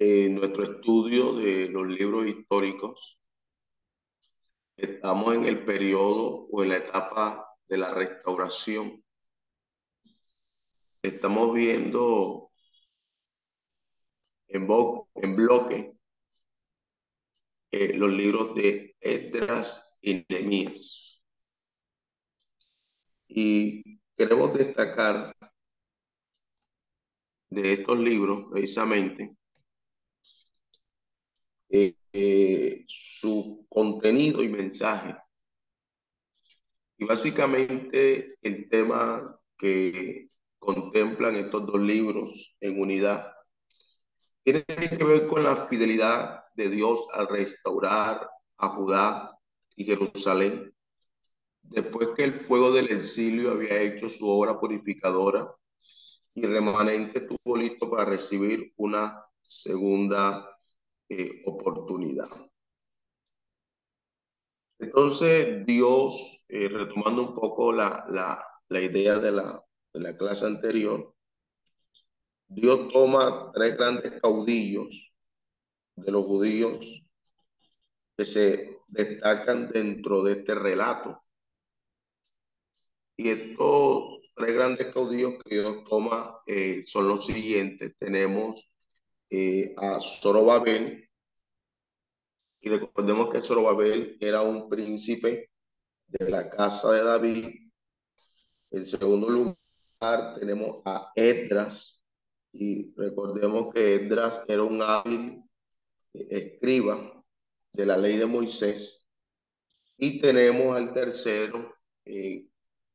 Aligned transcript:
en 0.00 0.34
nuestro 0.34 0.64
estudio 0.64 1.34
de 1.34 1.68
los 1.68 1.86
libros 1.86 2.26
históricos, 2.26 3.20
estamos 4.74 5.34
en 5.34 5.44
el 5.44 5.62
periodo 5.62 6.46
o 6.50 6.62
en 6.62 6.70
la 6.70 6.78
etapa 6.78 7.46
de 7.68 7.76
la 7.76 7.92
restauración. 7.92 9.04
Estamos 11.02 11.52
viendo 11.52 12.50
en, 14.48 14.66
en 15.16 15.36
bloque 15.36 15.92
eh, 17.70 17.92
los 17.92 18.10
libros 18.10 18.54
de 18.54 18.96
Esdras 19.00 19.98
y 20.00 20.24
Nehemías. 20.30 21.20
Y 23.28 24.00
queremos 24.16 24.54
destacar 24.54 25.36
de 27.50 27.72
estos 27.74 27.98
libros 27.98 28.46
precisamente 28.50 29.36
eh, 31.70 31.94
eh, 32.12 32.84
su 32.86 33.66
contenido 33.68 34.42
y 34.42 34.48
mensaje. 34.48 35.16
Y 36.98 37.04
básicamente 37.04 38.34
el 38.42 38.68
tema 38.68 39.40
que 39.56 40.28
contemplan 40.58 41.36
estos 41.36 41.66
dos 41.66 41.80
libros 41.80 42.56
en 42.60 42.80
unidad 42.80 43.32
tiene 44.42 44.64
que 44.64 45.04
ver 45.04 45.26
con 45.26 45.42
la 45.44 45.68
fidelidad 45.68 46.44
de 46.54 46.68
Dios 46.68 47.06
al 47.14 47.28
restaurar 47.28 48.28
a 48.58 48.68
Judá 48.68 49.38
y 49.76 49.84
Jerusalén 49.84 50.74
después 51.62 52.08
que 52.16 52.24
el 52.24 52.34
fuego 52.34 52.72
del 52.72 52.90
exilio 52.90 53.52
había 53.52 53.80
hecho 53.80 54.12
su 54.12 54.28
obra 54.28 54.58
purificadora 54.58 55.54
y 56.34 56.46
remanente 56.46 57.20
estuvo 57.20 57.56
listo 57.56 57.90
para 57.90 58.04
recibir 58.04 58.72
una 58.76 59.24
segunda 59.40 60.49
eh, 61.10 61.42
oportunidad. 61.44 62.28
Entonces 64.78 65.66
Dios, 65.66 66.44
eh, 66.48 66.68
retomando 66.68 67.22
un 67.22 67.34
poco 67.34 67.72
la, 67.72 68.06
la, 68.08 68.42
la 68.68 68.80
idea 68.80 69.18
de 69.18 69.32
la, 69.32 69.62
de 69.92 70.00
la 70.00 70.16
clase 70.16 70.46
anterior, 70.46 71.14
Dios 72.48 72.88
toma 72.92 73.52
tres 73.52 73.76
grandes 73.76 74.20
caudillos 74.20 75.12
de 75.96 76.12
los 76.12 76.24
judíos 76.24 77.04
que 78.16 78.24
se 78.24 78.78
destacan 78.88 79.68
dentro 79.68 80.22
de 80.22 80.32
este 80.32 80.54
relato 80.54 81.22
y 83.16 83.28
estos 83.28 84.20
tres 84.34 84.54
grandes 84.54 84.86
caudillos 84.94 85.34
que 85.44 85.56
Dios 85.56 85.84
toma 85.88 86.40
eh, 86.46 86.82
son 86.86 87.06
los 87.08 87.26
siguientes. 87.26 87.94
Tenemos 87.98 88.69
eh, 89.30 89.74
a 89.76 90.00
Zorobabel, 90.00 91.08
y 92.60 92.68
recordemos 92.68 93.30
que 93.30 93.40
Zorobabel 93.40 94.18
era 94.20 94.42
un 94.42 94.68
príncipe 94.68 95.50
de 96.06 96.28
la 96.28 96.50
casa 96.50 96.92
de 96.92 97.04
David. 97.04 97.48
En 98.72 98.84
segundo 98.84 99.28
lugar 99.28 100.34
tenemos 100.38 100.82
a 100.84 101.12
Edras, 101.14 102.02
y 102.52 102.92
recordemos 102.96 103.72
que 103.72 103.94
Edras 103.94 104.42
era 104.48 104.64
un 104.64 104.82
hábil 104.82 105.42
eh, 106.12 106.26
escriba 106.30 107.24
de 107.72 107.86
la 107.86 107.96
ley 107.96 108.16
de 108.16 108.26
Moisés. 108.26 109.06
Y 109.96 110.20
tenemos 110.20 110.76
al 110.76 110.92
tercero, 110.92 111.76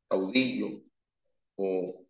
caudillo 0.08 0.82
o, 1.56 2.05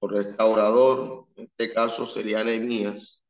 restaurador, 0.00 1.26
en 1.36 1.44
este 1.44 1.72
caso 1.72 2.06
sería 2.06 2.44
Nehemías, 2.44 3.22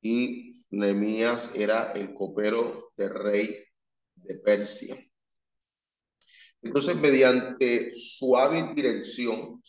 y 0.00 0.62
Nehemías 0.70 1.54
era 1.54 1.92
el 1.92 2.14
copero 2.14 2.92
del 2.96 3.10
rey 3.10 3.64
de 4.14 4.34
Persia. 4.36 4.96
Entonces, 6.62 6.96
mediante 6.96 7.94
su 7.94 8.36
dirección 8.74 9.62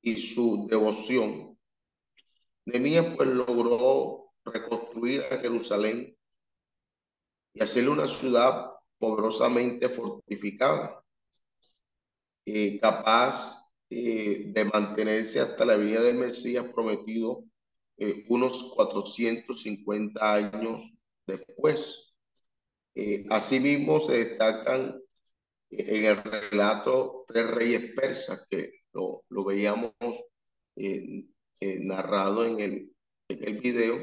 y 0.00 0.16
su 0.16 0.66
devoción, 0.68 1.58
Nehemías 2.64 3.14
pues 3.16 3.28
logró 3.28 4.32
reconstruir 4.44 5.22
a 5.30 5.38
Jerusalén 5.38 6.16
y 7.54 7.62
hacerle 7.62 7.90
una 7.90 8.06
ciudad 8.06 8.70
poderosamente 8.98 9.88
fortificada. 9.88 11.02
Eh, 12.44 12.78
capaz 12.80 13.61
eh, 13.94 14.44
de 14.46 14.64
mantenerse 14.64 15.38
hasta 15.40 15.66
la 15.66 15.76
vida 15.76 16.00
del 16.00 16.16
Mesías 16.16 16.66
prometido 16.74 17.44
eh, 17.98 18.24
unos 18.28 18.72
450 18.74 20.34
años 20.34 20.94
después. 21.26 22.14
asimismo, 23.28 24.02
se 24.02 24.24
destacan 24.24 24.98
en 25.70 26.04
el 26.06 26.16
relato 26.22 27.24
tres 27.28 27.46
reyes 27.50 27.92
persas 27.94 28.46
que 28.50 28.72
lo, 28.92 29.24
lo 29.28 29.44
veíamos 29.44 29.92
narrado 31.60 32.46
en 32.46 32.60
el, 32.60 32.92
en 33.28 33.44
el 33.44 33.60
video, 33.60 33.98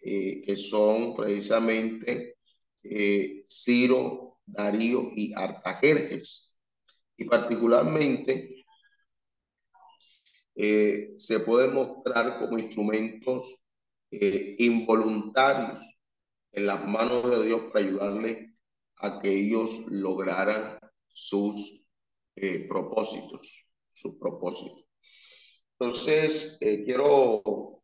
que 0.00 0.56
son 0.56 1.16
precisamente 1.16 2.36
Ciro, 3.48 4.38
Darío 4.46 5.10
y 5.14 5.32
Artajerjes 5.34 6.56
y 7.16 7.24
particularmente 7.24 8.57
eh, 10.60 11.14
se 11.18 11.38
puede 11.38 11.68
mostrar 11.68 12.40
como 12.40 12.58
instrumentos 12.58 13.62
eh, 14.10 14.56
involuntarios 14.58 15.86
en 16.50 16.66
las 16.66 16.84
manos 16.84 17.30
de 17.30 17.46
Dios 17.46 17.62
para 17.72 17.84
ayudarle 17.84 18.56
a 18.96 19.20
que 19.20 19.30
ellos 19.30 19.84
lograran 19.86 20.80
sus 21.06 21.86
eh, 22.34 22.66
propósitos, 22.68 23.66
sus 23.92 24.16
propósitos. 24.16 24.84
Entonces, 25.78 26.58
quiero 26.60 27.80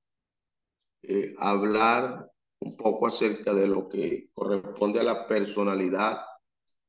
hablar 1.38 2.28
un 2.58 2.76
poco 2.76 3.06
acerca 3.06 3.54
de 3.54 3.68
lo 3.68 3.88
que 3.88 4.30
corresponde 4.34 4.98
a 4.98 5.04
la 5.04 5.28
personalidad 5.28 6.22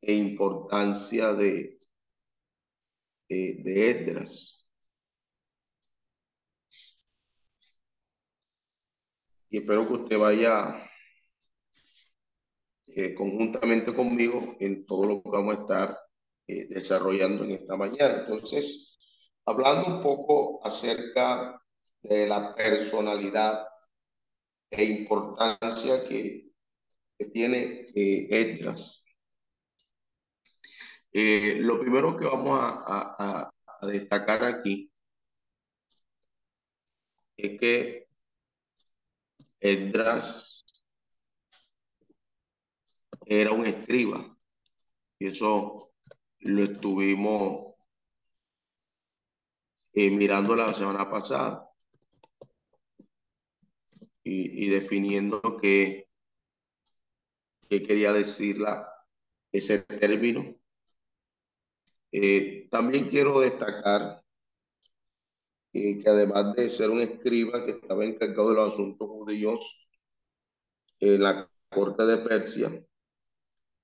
e 0.02 0.16
importancia 0.16 1.34
de, 1.34 1.78
de 3.29 3.90
Edras. 3.91 4.65
Y 9.56 9.60
espero 9.60 9.88
que 9.88 9.94
usted 9.94 10.18
vaya 10.20 10.86
eh, 12.88 13.16
conjuntamente 13.16 13.96
conmigo 13.96 14.58
en 14.60 14.86
todo 14.86 15.06
lo 15.06 15.24
que 15.24 15.30
vamos 15.30 15.56
a 15.56 15.62
estar 15.62 16.00
eh, 16.46 16.68
desarrollando 16.68 17.46
en 17.46 17.52
esta 17.52 17.78
mañana. 17.78 18.26
Entonces, 18.28 19.00
hablando 19.46 19.96
un 19.96 20.02
poco 20.02 20.60
acerca 20.62 21.58
de 22.02 22.28
la 22.28 22.53
personalidad 22.53 23.66
e 24.70 24.84
importancia 24.84 26.03
que, 26.06 26.52
tiene 27.32 27.85
Edras. 27.96 29.06
Eh, 31.14 31.59
lo 31.62 31.79
primero 31.79 32.18
que 32.18 32.26
vamos 32.26 32.59
a, 32.59 33.50
destacar 33.84 34.44
aquí 34.44 34.91
es 37.38 37.58
que 37.59 38.04
Esdras 39.66 40.64
era 43.26 43.52
un 43.52 43.66
escriba. 43.66 44.38
Y 45.17 45.28
eso 45.29 45.94
lo 46.40 46.64
estuvimos 46.64 47.73
eh, 49.94 50.12
mirando 50.12 50.56
la 50.56 50.73
semana 50.73 51.09
pasada. 51.09 51.67
Y, 54.28 54.70
definiendo 54.70 55.40
qué, 55.62 56.09
qué 57.70 57.84
quería 57.84 58.12
decir 58.12 58.59
la, 58.59 58.88
ese 59.52 59.84
término. 59.84 60.56
Eh, 62.12 62.67
también 62.72 63.09
quiero 63.09 63.40
destacar 63.40 64.25
que 65.76 66.10
además 66.10 66.56
de 66.56 66.70
ser 66.70 66.90
un 66.90 67.02
escriba 67.02 67.66
que 67.66 67.72
estaba 67.72 68.06
encargado 68.06 68.50
de 68.50 68.56
los 68.56 68.74
asuntos 68.74 69.10
judíos 69.10 69.88
en 71.00 71.22
la 71.22 71.50
corte 71.70 72.06
de 72.06 72.18
Persia, 72.18 72.86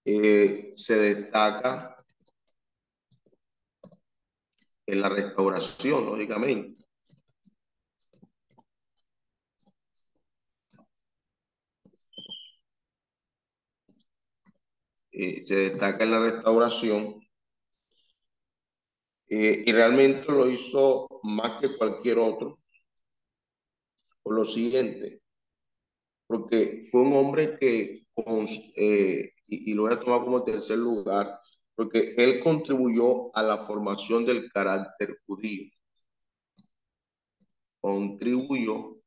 eh, 0.06 0.72
se 0.76 0.96
destaca 0.98 1.98
en 4.86 5.02
la 5.02 5.10
restauración, 5.10 6.06
lógicamente. 6.06 6.82
Eh, 15.12 15.44
se 15.46 15.56
destaca 15.56 16.04
en 16.06 16.12
la 16.12 16.20
restauración 16.20 17.21
eh, 19.34 19.64
y 19.66 19.72
realmente 19.72 20.30
lo 20.30 20.50
hizo 20.50 21.08
más 21.24 21.62
que 21.62 21.78
cualquier 21.78 22.20
otro 22.20 22.60
por 24.22 24.36
lo 24.36 24.44
siguiente, 24.44 25.22
porque 26.28 26.84
fue 26.92 27.02
un 27.04 27.14
hombre 27.16 27.58
que, 27.58 28.06
eh, 28.76 29.34
y, 29.48 29.74
lo 29.74 29.84
voy 29.84 29.94
a 29.94 30.00
tomar 30.00 30.26
como 30.26 30.44
tercer 30.44 30.78
lugar, 30.78 31.40
porque 31.76 32.14
él 32.18 32.42
contribuyó 32.44 33.36
a 33.36 33.42
la 33.44 33.66
formación 33.66 34.26
del 34.26 34.52
carácter 34.52 35.18
judío. 35.26 35.72
Contribuyó 37.80 39.02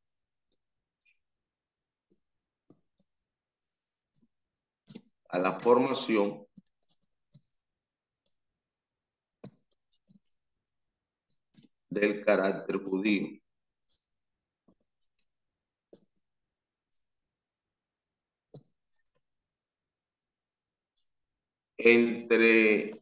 a 5.29 5.39
la 5.39 5.53
formación 5.61 6.44
del 11.95 12.25
carácter 12.25 12.77
judío. 12.79 13.41
Entre 21.79 23.01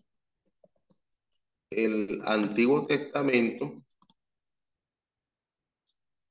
el 1.70 2.20
Antiguo 2.24 2.86
Testamento 2.86 3.82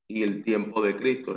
y 0.07 0.23
el 0.23 0.43
tiempo 0.43 0.81
de 0.81 0.95
Cristo. 0.97 1.33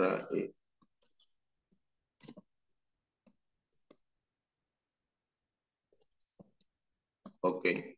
Ok. 7.41 7.94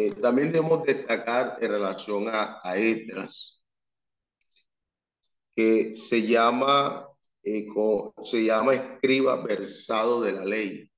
Eh, 0.00 0.12
también 0.12 0.52
debemos 0.52 0.84
destacar 0.84 1.58
en 1.60 1.72
relación 1.72 2.28
a, 2.28 2.60
a 2.62 2.74
que 5.56 5.96
se 5.96 6.24
llama, 6.24 7.08
eh, 7.42 7.66
se 8.22 8.44
llama 8.44 8.74
escriba 8.74 9.42
versado 9.42 10.20
de 10.20 10.32
la 10.34 10.44
ley. 10.44 10.88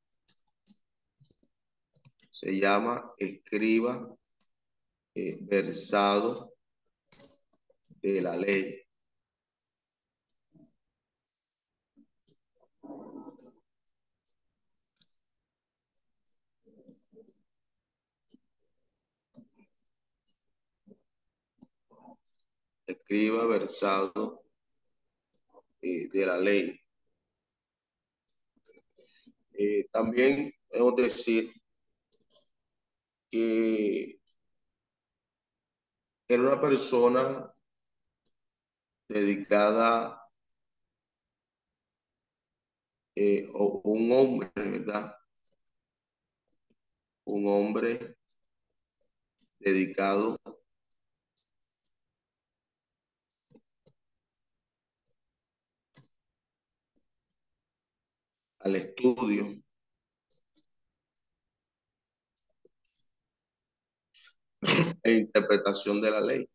Se 2.31 2.59
llama 2.59 3.11
escriba 3.17 4.15
eh, 5.15 5.39
versado 5.41 6.53
de 8.03 8.21
la 8.21 8.37
ley. 8.37 8.83
Escriba 23.11 23.45
versado 23.49 24.41
eh, 25.83 26.09
de 26.13 26.27
la 26.27 26.39
ley. 26.39 26.81
Eh, 29.53 29.89
también 29.91 30.55
debo 30.71 30.93
decir 30.93 31.53
que 33.31 34.21
era 36.29 36.43
una 36.43 36.61
persona 36.61 37.53
dedicada 39.09 40.23
eh, 43.17 43.49
o 43.53 43.81
un 43.85 44.13
hombre, 44.13 44.51
¿verdad? 44.55 45.17
Un 47.25 47.47
hombre 47.49 48.17
dedicado 49.59 50.39
al 58.61 58.77
estudio. 58.77 59.61
e 65.05 65.13
interpretación 65.13 66.01
de 66.01 66.11
la 66.11 66.21
ley. 66.21 66.47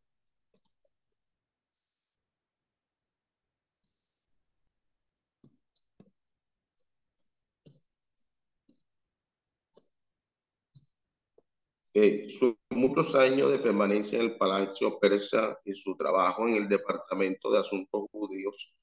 Eh, 11.95 12.27
sus 12.29 12.55
muchos 12.71 13.15
años 13.15 13.49
de 13.51 13.57
permanencia 13.59 14.19
en 14.19 14.25
el 14.25 14.37
Palacio 14.37 14.99
Persa 14.99 15.57
y 15.65 15.73
su 15.73 15.95
trabajo 15.95 16.47
en 16.47 16.55
el 16.55 16.67
Departamento 16.67 17.49
de 17.49 17.59
Asuntos 17.59 18.03
Judíos 18.11 18.74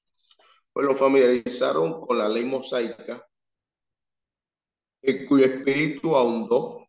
pues 0.73 0.87
lo 0.87 0.95
familiarizaron 0.95 2.01
con 2.01 2.19
la 2.19 2.29
ley 2.29 2.45
mosaica, 2.45 3.27
en 5.03 5.27
cuyo 5.27 5.45
espíritu 5.45 6.17
ahondó, 6.17 6.89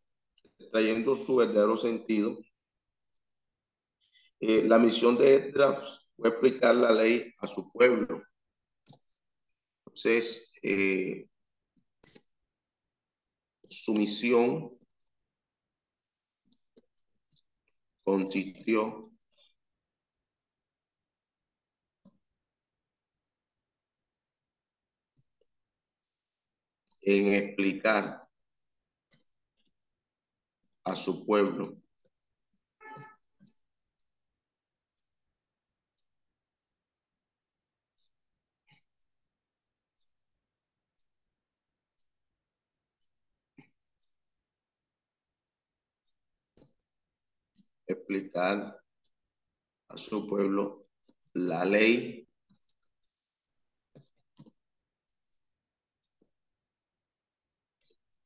trayendo 0.71 1.15
su 1.15 1.35
verdadero 1.38 1.75
sentido. 1.75 2.38
Eh, 4.39 4.63
la 4.63 4.77
misión 4.77 5.18
de 5.18 5.35
Edras 5.35 6.09
fue 6.15 6.30
explicar 6.30 6.75
la 6.75 6.91
ley 6.91 7.33
a 7.39 7.47
su 7.47 7.71
pueblo. 7.71 8.24
Entonces, 9.80 10.53
eh, 10.62 11.27
su 13.68 13.94
misión 13.94 14.77
consistió 18.03 19.12
en 27.06 27.33
explicar 27.33 28.28
a 30.86 30.95
su 30.95 31.26
pueblo 31.26 31.78
explicar 47.86 48.80
a 49.90 49.98
su 49.98 50.28
pueblo 50.28 50.88
la 51.33 51.66
ley 51.66 52.22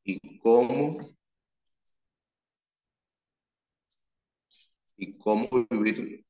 y 0.08 0.40
cómo 0.40 0.98
y 4.96 5.18
cómo 5.18 5.48
vivir 5.72 6.24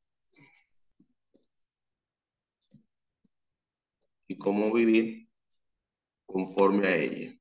y 4.27 4.37
cómo 4.37 4.71
vivir 4.73 5.27
conforme 6.25 6.87
a 6.87 6.95
ella. 6.95 7.33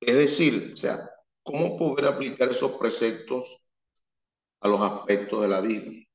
Es 0.00 0.16
decir, 0.16 0.72
o 0.72 0.76
sea, 0.76 1.08
cómo 1.44 1.76
poder 1.76 2.06
aplicar 2.06 2.48
esos 2.50 2.72
preceptos 2.78 3.68
a 4.60 4.68
los 4.68 4.80
aspectos 4.80 5.42
de 5.42 5.48
la 5.48 5.60
vida. 5.60 6.07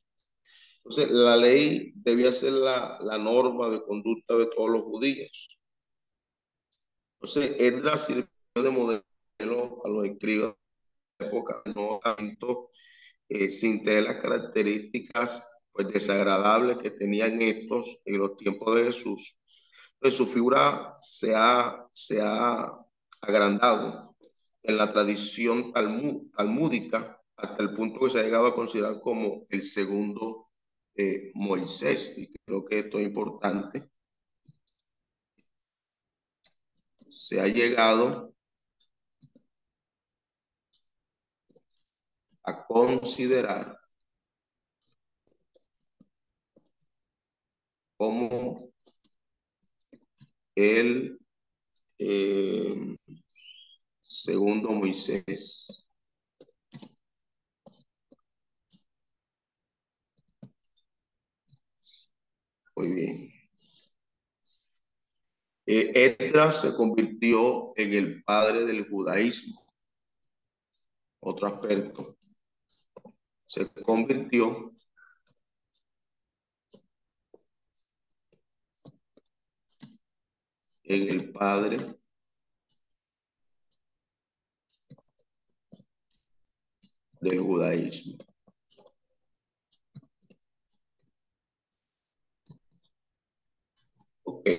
Entonces, 0.85 1.11
la 1.11 1.37
ley 1.37 1.93
debía 1.95 2.31
ser 2.31 2.53
la, 2.53 2.99
norma 3.17 3.69
de 3.69 3.81
conducta 3.83 4.35
de 4.35 4.47
todos 4.47 4.69
los 4.69 4.81
judíos. 4.83 5.57
Entonces, 7.19 7.55
Edra 7.59 7.97
sirvió 7.97 8.27
de 8.55 8.69
modelo 8.69 9.81
a 9.85 9.89
los 9.89 10.05
escribas 10.05 10.53
de 11.17 11.25
la 11.25 11.31
época, 11.31 11.61
no 11.73 11.99
tanto 12.03 12.71
eh, 13.29 13.49
sin 13.49 13.83
tener 13.83 14.03
las 14.03 14.21
características 14.21 15.49
pues, 15.71 15.87
desagradables 15.87 16.77
que 16.77 16.91
tenían 16.91 17.41
estos 17.41 17.99
en 18.03 18.17
los 18.17 18.35
tiempos 18.35 18.75
de 18.75 18.85
Jesús. 18.85 19.39
Entonces, 19.95 20.17
su 20.17 20.27
figura 20.27 20.93
se 21.01 21.33
ha, 21.33 21.87
se 21.93 22.21
ha 22.21 22.69
agrandado 23.21 24.17
en 24.63 24.77
la 24.77 24.91
tradición 24.91 25.71
talmúdica 25.71 27.21
hasta 27.37 27.63
el 27.63 27.73
punto 27.73 28.01
que 28.01 28.09
se 28.09 28.19
ha 28.19 28.23
llegado 28.23 28.47
a 28.47 28.55
considerar 28.55 28.99
como 28.99 29.45
el 29.49 29.63
segundo 29.63 30.42
eh, 30.95 31.31
Moisés. 31.35 32.13
Y 32.17 32.31
creo 32.45 32.65
que 32.65 32.79
esto 32.79 32.99
es 32.99 33.07
importante. 33.07 33.89
Se 37.07 37.39
ha 37.39 37.47
llegado 37.47 38.33
a 42.43 42.65
considerar 42.67 43.77
como 47.97 48.69
el 50.55 51.17
eh, 51.99 52.95
segundo 54.01 54.69
Moisés. 54.71 55.85
Muy 62.75 62.87
bien. 62.91 63.33
Eh, 65.65 66.17
se 66.51 66.75
convirtió 66.75 67.73
en 67.75 67.93
el 67.93 68.23
padre 68.23 68.65
del 68.65 68.87
judaísmo. 68.89 69.61
Otro 71.19 71.47
aspecto. 71.47 72.17
Se 73.45 73.67
convirtió 73.69 74.73
en 80.83 81.09
el 81.09 81.31
padre 81.31 81.97
del 87.21 87.39
judaísmo. 87.39 88.17
Ok. 94.25 94.49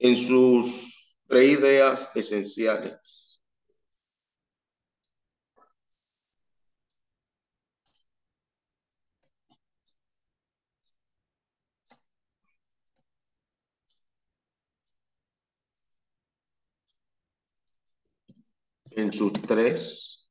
En 0.00 0.16
sus 0.16 1.14
tres 1.28 1.48
ideas 1.58 2.10
esenciales. 2.16 3.40
En 18.92 19.12
sus 19.12 19.32
tres 19.32 20.26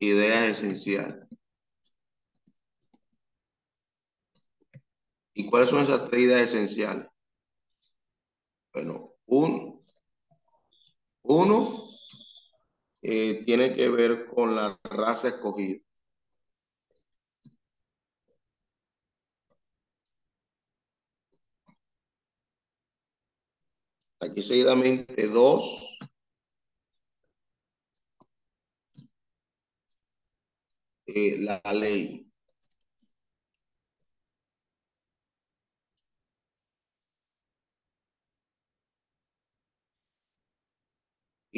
ideas 0.00 0.48
esenciales. 0.58 1.27
¿Y 5.38 5.46
cuáles 5.46 5.70
son 5.70 5.80
esas 5.80 6.04
tres 6.10 6.22
ideas 6.24 6.42
esenciales? 6.42 7.06
Bueno, 8.72 9.12
un, 9.26 9.82
uno 11.22 11.58
eh, 13.02 13.42
tiene 13.44 13.74
que 13.74 13.88
ver 13.88 14.26
con 14.28 14.54
la 14.54 14.78
raza 14.84 15.28
escogida. 15.28 15.80
Aquí 24.20 24.42
seguidamente 24.42 25.26
dos 25.26 25.98
Eh, 31.06 31.38
la 31.40 31.60
ley. 31.74 32.27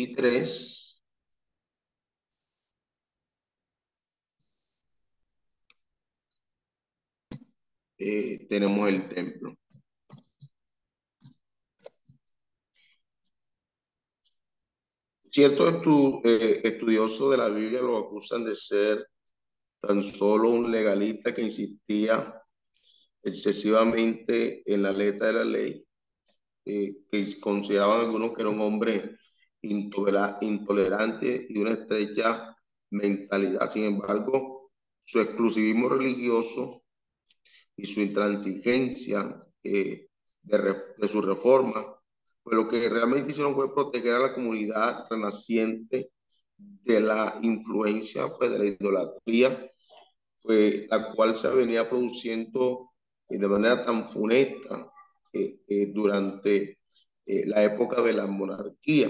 Y 0.01 0.15
tres, 0.15 0.99
eh, 7.99 8.47
tenemos 8.49 8.89
el 8.89 9.09
templo. 9.09 9.55
Cierto 15.29 15.69
estu 15.69 16.23
eh, 16.25 16.61
estudioso 16.65 17.31
de 17.31 17.37
la 17.37 17.49
Biblia 17.51 17.81
lo 17.83 17.99
acusan 17.99 18.45
de 18.45 18.57
ser 18.57 19.07
tan 19.81 20.03
solo 20.03 20.51
un 20.51 20.71
legalista 20.71 21.35
que 21.35 21.43
insistía 21.43 22.35
excesivamente 23.23 24.63
en 24.65 24.83
la 24.83 24.93
letra 24.93 25.27
de 25.29 25.33
la 25.35 25.45
ley, 25.45 25.85
eh, 26.65 26.97
que 27.11 27.41
consideraban 27.41 28.01
algunos 28.01 28.33
que 28.33 28.43
era 28.43 28.51
un 28.51 28.61
hombre 28.61 29.19
intolerante 29.63 31.47
y 31.49 31.59
una 31.59 31.73
estrecha 31.73 32.57
mentalidad. 32.91 33.71
Sin 33.71 33.85
embargo, 33.85 34.71
su 35.03 35.21
exclusivismo 35.21 35.89
religioso 35.89 36.83
y 37.77 37.85
su 37.85 38.01
intransigencia 38.01 39.37
eh, 39.63 40.09
de, 40.43 41.09
su 41.09 41.21
reforma, 41.23 41.85
pues 42.43 42.57
lo 42.57 42.69
que 42.69 42.89
realmente 42.89 43.33
hicieron 43.33 43.55
fue 43.55 43.75
proteger 43.75 44.15
a 44.15 44.19
la 44.19 44.35
comunidad 44.35 45.07
renaciente 45.11 46.13
de 46.57 47.01
la 47.01 47.39
influencia 47.43 48.29
pues, 48.39 48.51
de 48.51 48.59
la 48.59 48.65
idolatría, 48.67 49.71
pues, 50.43 50.89
la 50.89 51.13
cual 51.13 51.37
se 51.37 51.49
venía 51.55 51.89
produciendo 51.89 52.93
eh, 53.29 53.39
de 53.39 53.49
manera 53.49 53.85
tan 53.85 54.11
funesta 54.11 54.93
eh, 55.33 55.87
durante 55.93 56.79
la 57.27 57.63
época 57.63 58.03
de 58.03 58.13
la 58.13 58.27
monarquía. 58.27 59.09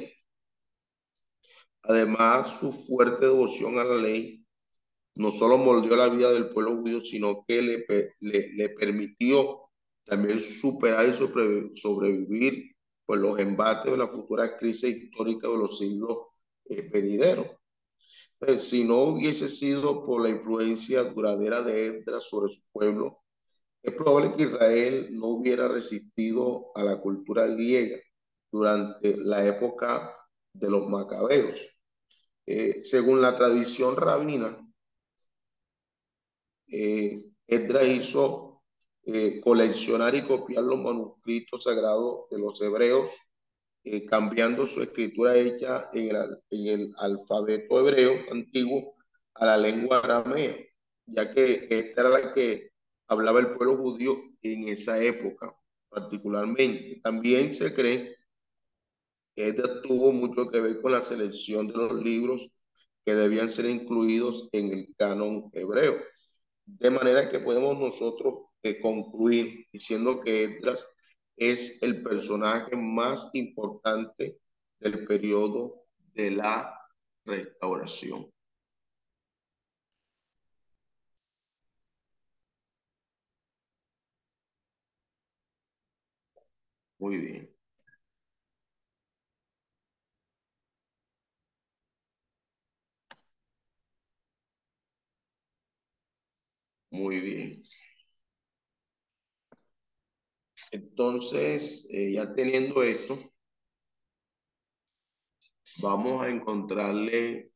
Además, 1.82 2.58
su 2.60 2.72
fuerte 2.72 3.26
devoción 3.26 3.78
a 3.78 3.84
la 3.84 3.96
ley 3.96 4.44
no 5.14 5.32
solo 5.32 5.58
moldeó 5.58 5.96
la 5.96 6.08
vida 6.08 6.30
del 6.30 6.50
pueblo 6.50 6.76
judío, 6.76 7.04
sino 7.04 7.44
que 7.46 7.62
le, 7.62 8.14
le, 8.20 8.68
permitió 8.70 9.62
también 10.04 10.40
superar 10.40 11.08
y 11.08 11.76
sobrevivir 11.76 12.74
pues, 13.04 13.20
los 13.20 13.38
embates 13.38 13.90
de 13.90 13.98
la 13.98 14.08
futura 14.08 14.56
crisis 14.56 14.96
histórica 14.96 15.48
de 15.48 15.58
los 15.58 15.78
siglos 15.78 16.18
venideros. 16.92 17.46
Pues, 18.38 18.62
si 18.64 18.84
no 18.84 19.02
hubiese 19.02 19.48
sido 19.48 20.04
por 20.04 20.22
la 20.22 20.30
influencia 20.30 21.04
duradera 21.04 21.62
de 21.62 21.86
Edra 21.86 22.20
sobre 22.20 22.52
su 22.52 22.62
pueblo, 22.72 23.22
es 23.82 23.92
probable 23.94 24.34
que 24.36 24.44
Israel 24.44 25.08
no 25.12 25.26
hubiera 25.28 25.68
resistido 25.68 26.70
a 26.74 26.82
la 26.82 27.00
cultura 27.00 27.46
griega 27.46 27.98
durante 28.50 29.16
la 29.16 29.46
época 29.46 30.19
de 30.52 30.70
los 30.70 30.88
macabeos. 30.88 31.66
Eh, 32.46 32.80
según 32.82 33.20
la 33.20 33.36
tradición 33.36 33.96
rabina, 33.96 34.58
eh, 36.68 37.24
Edra 37.46 37.84
hizo 37.84 38.62
eh, 39.04 39.40
coleccionar 39.40 40.14
y 40.14 40.22
copiar 40.22 40.64
los 40.64 40.78
manuscritos 40.78 41.64
sagrados 41.64 42.28
de 42.30 42.38
los 42.38 42.60
hebreos 42.60 43.14
eh, 43.82 44.04
cambiando 44.04 44.66
su 44.66 44.82
escritura 44.82 45.36
hecha 45.38 45.88
en 45.94 46.14
el, 46.14 46.38
en 46.50 46.66
el, 46.66 46.94
alfabeto 46.98 47.80
hebreo 47.80 48.12
antiguo 48.30 48.94
a 49.34 49.46
la 49.46 49.56
lengua 49.56 50.00
aramea, 50.00 50.54
ya 51.06 51.32
que 51.32 51.66
esta 51.70 52.02
era 52.02 52.10
la 52.10 52.34
que 52.34 52.72
hablaba 53.08 53.40
el 53.40 53.54
pueblo 53.54 53.78
judío 53.78 54.22
en 54.42 54.68
esa 54.68 55.02
época 55.02 55.56
particularmente. 55.88 57.00
También 57.02 57.52
se 57.52 57.72
cree 57.74 58.16
que 59.40 59.48
esta 59.48 59.80
tuvo 59.80 60.12
mucho 60.12 60.50
que 60.50 60.60
ver 60.60 60.82
con 60.82 60.92
la 60.92 61.00
selección 61.00 61.66
de 61.68 61.72
los 61.74 61.94
libros 62.02 62.52
que 63.06 63.14
debían 63.14 63.48
ser 63.48 63.64
incluidos 63.70 64.50
en 64.52 64.70
el 64.70 64.94
canon 64.98 65.48
hebreo. 65.54 65.96
De 66.66 66.90
manera 66.90 67.30
que 67.30 67.40
podemos 67.40 67.78
nosotros 67.78 68.34
eh, 68.62 68.80
concluir 68.80 69.66
diciendo 69.72 70.20
que 70.20 70.44
Esdras 70.44 70.86
es 71.36 71.82
el 71.82 72.02
personaje 72.02 72.76
más 72.76 73.30
importante 73.32 74.38
del 74.78 75.06
periodo 75.06 75.84
de 76.14 76.32
la 76.32 76.78
restauración. 77.24 78.30
Muy 86.98 87.16
bien. 87.18 87.59
Muy 97.00 97.20
bien. 97.20 97.62
Entonces, 100.72 101.88
eh, 101.92 102.10
ya 102.14 102.34
teniendo 102.34 102.82
esto, 102.82 103.16
vamos 105.82 106.22
a 106.22 106.28
encontrarle 106.28 107.50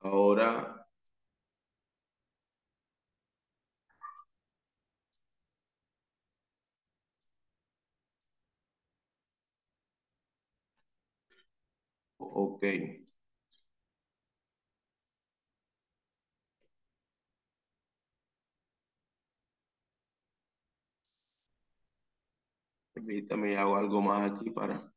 ahora 0.00 0.86
Ok. 12.18 12.62
Permítame, 23.06 23.56
hago 23.56 23.76
algo 23.76 24.02
más 24.02 24.30
aquí 24.32 24.50
para, 24.50 24.92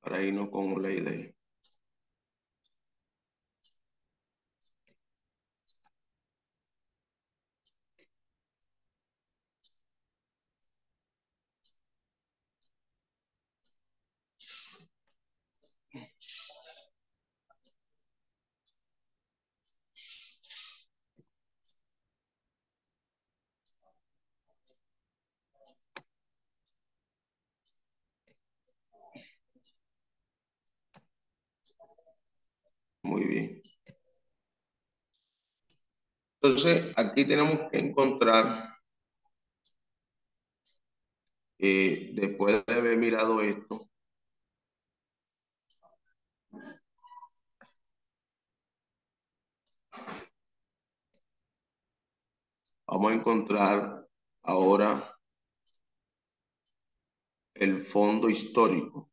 para 0.00 0.20
irnos 0.22 0.50
con 0.50 0.82
la 0.82 0.90
idea. 0.90 1.32
Muy 33.02 33.24
bien. 33.26 33.62
Entonces, 36.48 36.94
aquí 36.96 37.26
tenemos 37.26 37.68
que 37.70 37.78
encontrar, 37.78 38.74
eh, 41.58 42.10
después 42.14 42.64
de 42.64 42.74
haber 42.74 42.96
mirado 42.96 43.42
esto, 43.42 43.86
vamos 52.86 53.12
a 53.12 53.14
encontrar 53.14 54.08
ahora 54.42 55.18
el 57.52 57.84
fondo 57.84 58.30
histórico. 58.30 59.07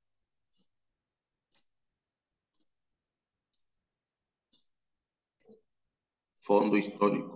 Fondo 6.45 6.77
histórico. 6.77 7.35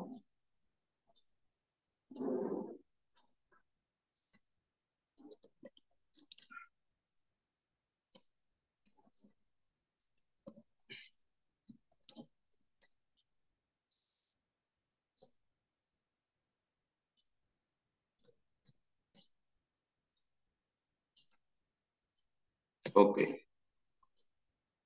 Ok. 22.94 23.18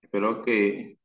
Espero 0.02 0.44
que 0.44 0.98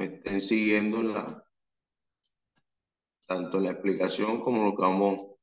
me 0.00 0.06
estén 0.06 0.40
siguiendo 0.40 1.02
la, 1.02 1.44
tanto 3.26 3.60
la 3.60 3.72
explicación 3.72 4.40
como 4.40 4.64
lo 4.64 4.74
que 4.74 4.80
vamos 4.80 5.36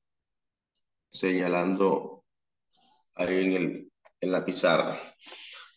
señalando 1.11 2.25
ahí 3.13 3.45
en, 3.45 3.51
el, 3.53 3.91
en 4.19 4.31
la 4.31 4.43
pizarra. 4.43 4.99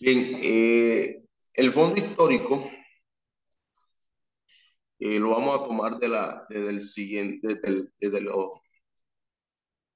Bien, 0.00 0.38
eh, 0.42 1.24
el 1.56 1.72
fondo 1.72 2.00
histórico 2.00 2.70
eh, 4.98 5.18
lo 5.18 5.28
vamos 5.28 5.60
a 5.60 5.64
tomar 5.64 5.98
de 5.98 6.08
la, 6.08 6.46
desde 6.48 6.70
el 6.70 6.80
siguiente, 6.80 7.56
desde, 7.56 7.84
desde, 8.00 8.20
lo, 8.22 8.62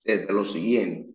desde 0.05 0.31
lo 0.31 0.45
siguiente. 0.45 1.14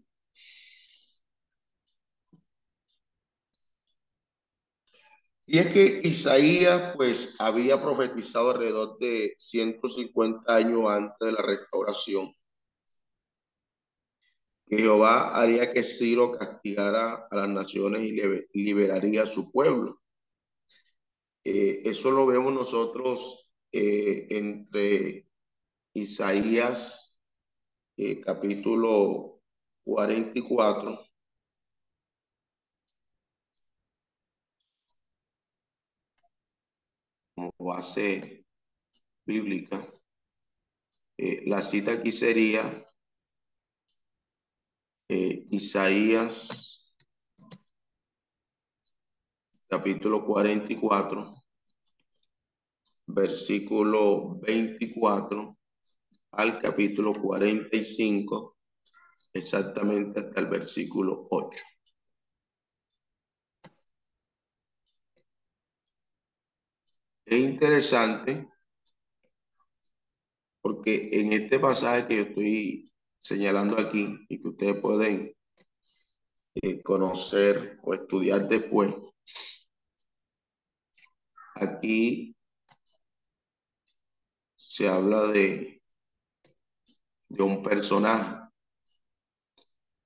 Y 5.52 5.58
es 5.58 5.74
que 5.74 6.02
Isaías 6.04 6.94
pues 6.96 7.36
había 7.40 7.82
profetizado 7.82 8.52
alrededor 8.52 9.00
de 9.00 9.34
150 9.36 10.56
años 10.56 10.88
antes 10.88 11.18
de 11.20 11.32
la 11.32 11.42
restauración 11.42 12.36
que 14.68 14.78
Jehová 14.78 15.36
haría 15.36 15.74
que 15.74 15.82
Ciro 15.84 16.34
castigara 16.38 17.28
a 17.32 17.36
las 17.36 17.50
naciones 17.50 18.04
y 18.04 18.64
liberaría 18.64 19.24
a 19.24 19.26
su 19.26 19.52
pueblo. 19.52 20.00
Eh, 21.44 21.82
eso 21.86 22.12
lo 22.12 22.28
vemos 22.28 22.54
nosotros 22.54 23.50
eh, 23.72 24.28
entre 24.30 25.28
Isaías 25.94 27.18
eh, 27.98 28.22
capítulo 28.22 29.42
44 29.84 31.10
como 37.40 37.49
base 37.60 38.46
bíblica. 39.26 39.86
la 41.18 41.62
cita 41.62 41.92
aquí 41.92 42.12
sería 42.12 42.90
eh, 45.10 45.46
Isaías 45.52 46.70
capítulo 49.70 50.26
44, 50.26 51.36
versículo 53.06 54.40
24 54.40 55.58
al 56.32 56.60
capítulo 56.60 57.14
45, 57.14 58.58
exactamente 59.34 60.22
hasta 60.22 60.40
el 60.40 60.48
versículo 60.48 61.28
8. 61.30 61.64
Es 67.30 67.40
interesante 67.40 68.50
porque 70.62 71.10
en 71.12 71.32
este 71.34 71.60
pasaje 71.60 72.08
que 72.08 72.16
yo 72.18 72.22
estoy 72.24 72.92
señalando 73.20 73.80
aquí 73.80 74.26
y 74.30 74.42
que 74.42 74.48
ustedes 74.48 74.82
pueden 74.82 75.36
eh, 76.56 76.82
conocer 76.82 77.78
o 77.84 77.94
estudiar 77.94 78.48
después. 78.48 78.96
Aquí 81.56 82.36
se 84.56 84.88
habla 84.88 85.28
de, 85.28 85.84
de 87.28 87.44
un 87.44 87.62
personaje 87.62 88.38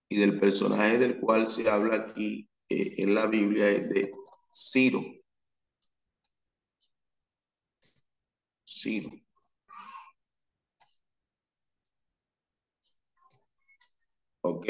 y 0.09 0.17
del 0.17 0.41
personaje 0.41 0.97
del 0.97 1.21
cual 1.21 1.49
se 1.49 1.69
habla 1.69 1.95
aquí 1.95 2.49
eh, 2.67 2.95
en 2.97 3.15
la 3.15 3.27
Biblia 3.27 3.69
es 3.69 3.89
de 3.89 4.12
Ciro. 4.51 5.22
Ciro. 8.84 9.12
Ok. 14.41 14.67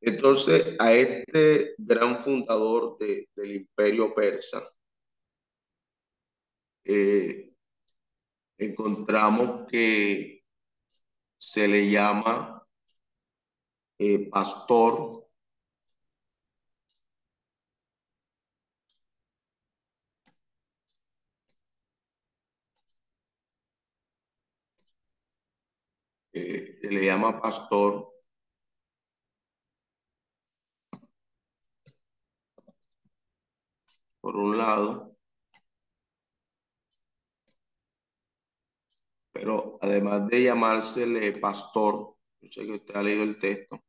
Entonces, 0.00 0.76
a 0.78 0.92
este 0.92 1.74
gran 1.78 2.20
fundador 2.22 2.96
del 2.98 3.54
imperio 3.56 4.14
persa, 4.14 4.60
eh, 6.84 7.52
encontramos 8.58 9.66
que 9.70 10.42
se 11.36 11.68
le 11.68 11.90
llama 11.90 12.66
eh, 13.98 14.28
pastor 14.30 15.28
eh, 26.32 26.79
le 26.90 27.04
llama 27.04 27.38
pastor 27.38 28.10
por 34.20 34.36
un 34.36 34.56
lado. 34.58 35.16
Pero 39.32 39.78
además 39.80 40.28
de 40.28 40.42
llamársele 40.42 41.32
pastor, 41.32 42.16
yo 42.40 42.48
sé 42.50 42.66
que 42.66 42.72
usted 42.72 42.96
ha 42.96 43.02
leído 43.02 43.22
el 43.22 43.38
texto, 43.38 43.80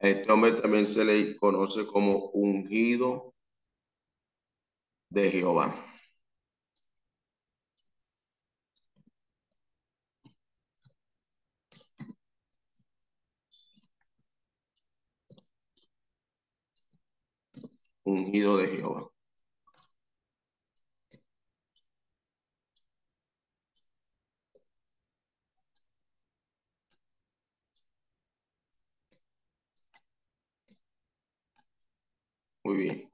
este 0.00 0.32
hombre 0.32 0.52
también 0.52 0.88
se 0.88 1.04
le 1.04 1.36
conoce 1.36 1.86
como 1.86 2.30
ungido 2.32 3.32
de 5.10 5.30
Jehová. 5.30 5.74
Ungido 18.04 18.56
de 18.56 18.66
Jehová. 18.66 19.08
Muy 32.68 32.76
bien. 32.76 33.08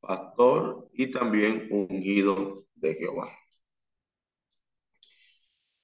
pastor 0.00 0.88
y 0.94 1.10
también 1.10 1.68
ungido 1.70 2.64
de 2.76 2.94
Jehová. 2.94 3.30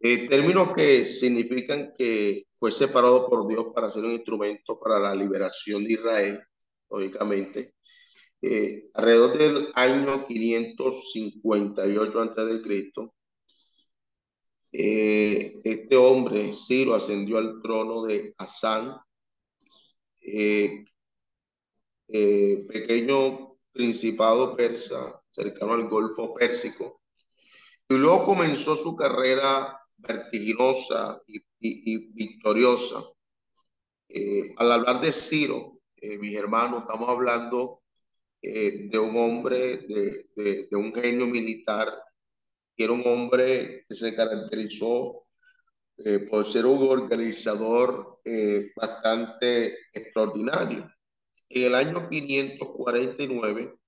Eh, 0.04 0.28
términos 0.28 0.74
que 0.74 1.04
significan 1.04 1.94
que 1.96 2.46
fue 2.52 2.72
separado 2.72 3.28
por 3.28 3.46
Dios 3.46 3.66
para 3.72 3.88
ser 3.88 4.04
un 4.04 4.10
instrumento 4.12 4.78
para 4.80 4.98
la 4.98 5.14
liberación 5.14 5.84
de 5.84 5.92
Israel, 5.92 6.42
lógicamente. 6.90 7.74
Eh, 8.40 8.88
alrededor 8.94 9.38
del 9.38 9.68
año 9.74 10.26
558 10.26 12.20
antes 12.20 12.48
de 12.48 12.62
Cristo, 12.62 13.14
eh, 14.72 15.60
este 15.62 15.96
hombre, 15.96 16.52
Ciro, 16.52 16.94
ascendió 16.94 17.38
al 17.38 17.62
trono 17.62 18.02
de 18.02 18.34
Asán, 18.38 18.96
eh, 20.20 20.84
pequeño 22.08 23.56
principado 23.72 24.56
persa 24.56 25.22
cercano 25.30 25.74
al 25.74 25.88
Golfo 25.88 26.34
Pérsico. 26.34 27.00
Y 27.88 27.94
luego 27.94 28.24
comenzó 28.24 28.74
su 28.76 28.96
carrera 28.96 29.81
vertiginosa 30.06 31.20
y, 31.26 31.42
victoriosa. 32.12 33.02
Eh, 34.08 34.52
al 34.56 34.72
hablar 34.72 35.00
de 35.00 35.12
Ciro, 35.12 35.80
eh, 35.96 36.18
mis 36.18 36.34
hermanos, 36.34 36.82
estamos 36.82 37.08
hablando 37.08 37.82
eh, 38.42 38.88
de 38.90 38.98
un 38.98 39.16
hombre, 39.16 39.78
de, 39.78 40.26
de, 40.70 40.76
un 40.76 40.92
genio 40.92 41.26
militar, 41.26 41.88
que 42.76 42.84
era 42.84 42.92
un 42.92 43.06
hombre 43.06 43.84
que 43.88 43.94
se 43.94 44.14
caracterizó 44.14 45.26
por 46.30 46.46
ser 46.48 46.66
un 46.66 46.82
organizador 46.88 48.20
bastante 48.74 49.76
extraordinario. 49.92 50.90
En 51.48 51.64
el 51.64 51.74
año 51.76 52.08
549 52.08 53.78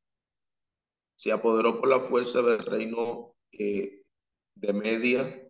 se 1.17 1.33
apoderó 1.33 1.81
por 1.81 1.89
la 1.89 2.01
fuerza 2.01 2.43
del 2.43 2.59
reino 2.59 3.35
eh, 3.53 4.03
de 4.55 4.73
Media, 4.73 5.44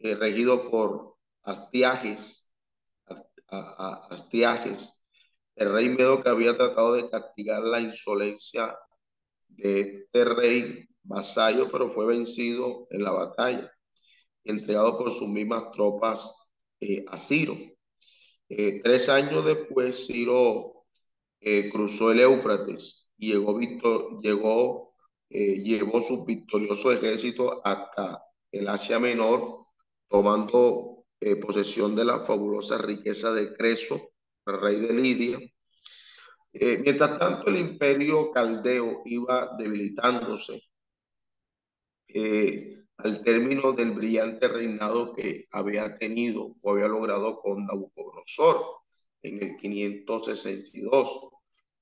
eh, 0.00 0.14
regido 0.14 0.70
por 0.70 1.16
Astiages, 1.42 2.52
Astiages, 3.48 5.04
el 5.56 5.72
rey 5.72 5.88
Medo 5.88 6.22
que 6.22 6.30
había 6.30 6.56
tratado 6.56 6.94
de 6.94 7.08
castigar 7.10 7.62
la 7.62 7.80
insolencia 7.80 8.78
de 9.48 9.80
este 9.80 10.24
rey 10.24 10.88
vasallo, 11.02 11.70
pero 11.70 11.90
fue 11.90 12.06
vencido 12.06 12.86
en 12.90 13.02
la 13.02 13.12
batalla 13.12 13.72
entregado 14.44 14.98
por 14.98 15.12
sus 15.12 15.28
mismas 15.28 15.70
tropas 15.72 16.50
eh, 16.80 17.04
a 17.08 17.16
Ciro. 17.18 17.56
tres 18.48 19.08
años 19.08 19.44
después, 19.44 20.06
Ciro 20.06 20.86
eh, 21.40 21.70
cruzó 21.70 22.12
el 22.12 22.20
Éufrates 22.20 23.10
y 23.18 23.32
llegó, 23.32 23.58
llegó 24.22 24.90
eh, 25.32 25.62
llevó 25.62 26.02
su 26.02 26.24
victorioso 26.24 26.90
ejército 26.90 27.62
hasta 27.64 28.20
el 28.50 28.68
Asia 28.68 28.98
Menor, 28.98 29.66
tomando 30.10 31.06
eh, 31.20 31.36
posesión 31.36 31.94
de 31.96 32.04
la 32.04 32.24
fabulosa 32.24 32.76
riqueza 32.76 33.32
de 33.32 33.54
Creso, 33.54 34.12
rey 34.44 34.80
de 34.80 34.92
Lidia. 34.92 35.38
mientras 36.52 37.18
tanto, 37.18 37.48
el 37.50 37.56
imperio 37.56 38.30
caldeo 38.32 39.02
iba 39.06 39.54
debilitándose 39.56 40.60
al 43.04 43.22
término 43.22 43.72
del 43.72 43.92
brillante 43.92 44.48
reinado 44.48 45.14
que 45.14 45.46
había 45.52 45.96
tenido 45.96 46.56
o 46.62 46.72
había 46.72 46.88
logrado 46.88 47.38
con 47.38 47.66
Nabucodonosor 47.66 48.80
en 49.22 49.42
el 49.42 49.56
562. 49.56 51.30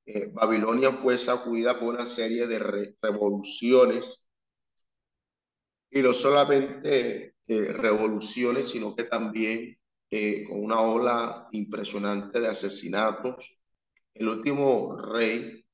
Eh, 0.07 0.31
Babilonia 0.33 0.91
fue 0.91 1.19
sacudida 1.19 1.79
por 1.79 1.95
una 1.95 2.07
serie 2.07 2.47
de 2.47 2.59
revoluciones 3.03 4.31
y 5.91 6.01
no 6.01 6.13
solamente 6.13 7.35
eh, 7.49 7.73
revoluciones, 7.73 8.71
sino 8.71 8.95
que 8.95 9.05
también 9.05 9.77
eh, 10.11 10.45
con 10.49 10.63
una 10.65 10.81
ola 10.81 11.49
impresionante 11.53 12.41
de 12.41 12.49
asesinatos. 12.49 13.63
El 14.15 14.29
último 14.29 14.97
rey 14.97 15.65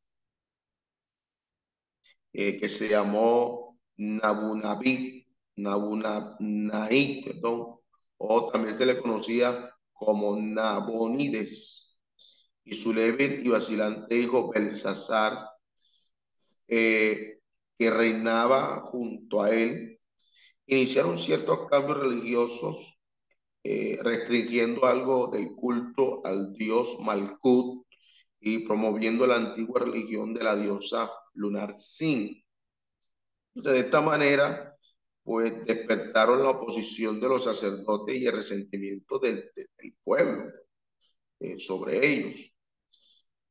que 2.33 2.69
se 2.69 2.89
llamó 2.89 3.79
Nabunabi, 3.97 5.27
Nabunai, 5.57 7.23
perdón, 7.25 7.77
o 8.17 8.51
también 8.51 8.79
se 8.79 8.87
le 8.87 9.01
conocía 9.01 9.71
como 9.93 10.37
Nabonides 10.37 11.97
y 12.65 12.75
su 12.75 12.93
débil 12.93 13.47
y 13.47 13.51
vacilante 13.51 14.17
hijo 14.17 14.51
Belsasar, 14.51 15.49
eh, 16.67 17.39
que 17.79 17.91
reinaba 17.91 18.81
junto 18.83 19.43
a 19.43 19.51
él, 19.51 19.94
iniciaron 20.67 21.19
ciertos 21.19 21.69
cambios 21.69 21.99
religiosos, 21.99 22.99
eh, 23.63 23.99
restringiendo 24.03 24.87
algo 24.87 25.29
del 25.29 25.55
culto 25.55 26.21
al 26.25 26.53
dios 26.53 26.99
Malkut 27.01 27.87
y 28.41 28.59
promoviendo 28.61 29.27
la 29.27 29.37
antigua 29.37 29.81
religión 29.81 30.35
de 30.35 30.45
la 30.45 30.57
diosa 30.57 31.11
lunar 31.35 31.77
Sin. 31.77 32.45
De 33.55 33.79
esta 33.79 34.01
manera, 34.01 34.77
pues 35.23 35.65
despertaron 35.65 36.43
la 36.43 36.51
oposición 36.51 37.21
de 37.21 37.29
los 37.29 37.45
sacerdotes 37.45 38.17
y 38.17 38.27
el 38.27 38.37
resentimiento 38.37 39.19
del, 39.19 39.51
pueblo 40.03 40.53
eh, 41.41 41.59
sobre 41.59 42.07
ellos. 42.07 42.53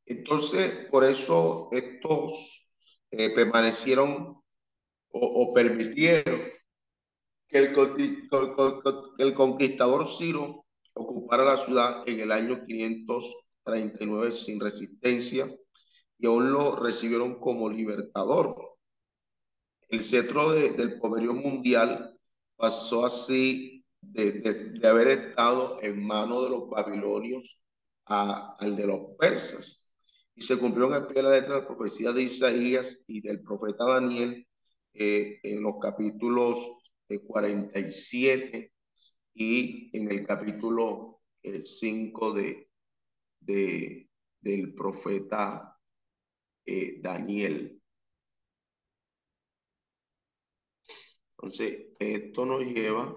Entonces, 0.06 0.88
por 0.92 1.04
eso 1.04 1.70
estos 1.72 2.70
eh, 3.12 3.30
permanecieron 3.30 4.42
o, 5.16 5.54
permitieron 5.54 6.42
que 7.54 7.60
el, 9.20 9.34
conquistador 9.36 10.08
Ciro 10.08 10.66
ocupara 10.96 11.46
la 11.46 11.56
ciudad 11.56 12.04
en 12.08 12.20
el 12.20 12.32
año 12.32 12.66
539 12.66 14.32
sin 14.32 14.60
resistencia 14.60 15.56
y 16.18 16.26
aún 16.26 16.52
lo 16.52 16.78
recibieron 16.78 17.40
como 17.40 17.70
libertador. 17.70 18.56
El 19.88 20.00
cetro 20.00 20.52
del 20.52 21.00
poderío 21.00 21.36
mundial 21.36 22.18
pasó 22.56 23.06
así 23.06 23.86
de, 24.02 24.32
de, 24.32 24.88
haber 24.88 25.10
estado 25.10 25.78
en 25.84 26.04
manos 26.04 26.46
de 26.46 26.50
los 26.50 26.70
babilonios 26.70 27.62
a, 28.08 28.56
al 28.60 28.76
de 28.76 28.88
los 28.88 29.00
persas 29.20 29.94
y 30.36 30.42
se 30.42 30.58
cumplió 30.58 30.94
en 30.94 31.06
pie 31.06 31.18
de 31.18 31.24
la 31.24 31.30
letra 31.30 31.60
la 31.60 31.68
profecía 31.68 32.12
de 32.12 32.24
Isaías 32.24 33.00
y 33.06 33.22
del 33.22 33.44
profeta 33.44 33.86
Daniel 33.86 34.48
eh, 34.96 35.40
en 35.44 35.62
los 35.62 35.74
capítulos 35.80 36.58
de 36.58 36.83
47 37.20 38.74
y 39.36 39.98
en 39.98 40.12
el 40.12 40.26
capítulo 40.26 41.22
5 41.64 42.34
de, 42.34 42.70
de, 43.40 44.10
del 44.42 44.74
profeta 44.74 45.78
eh, 46.66 47.00
Daniel. 47.02 47.82
Entonces, 51.38 51.88
esto 52.00 52.46
nos 52.46 52.62
lleva 52.64 53.14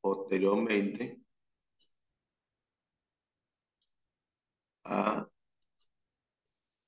posteriormente 0.00 1.22
a 4.84 5.31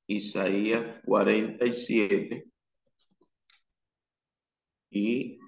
Isaías 0.07 1.01
47 1.05 2.47
y 4.91 5.39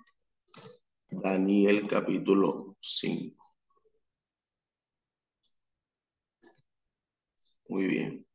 Daniel 1.11 1.89
capítulo 1.89 2.77
5. 2.79 3.43
Muy 7.69 7.87
bien. 7.87 8.27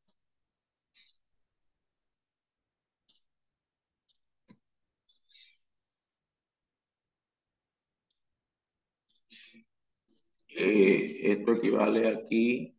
Eh, 10.49 11.31
esto 11.31 11.53
equivale 11.53 12.07
aquí 12.07 12.75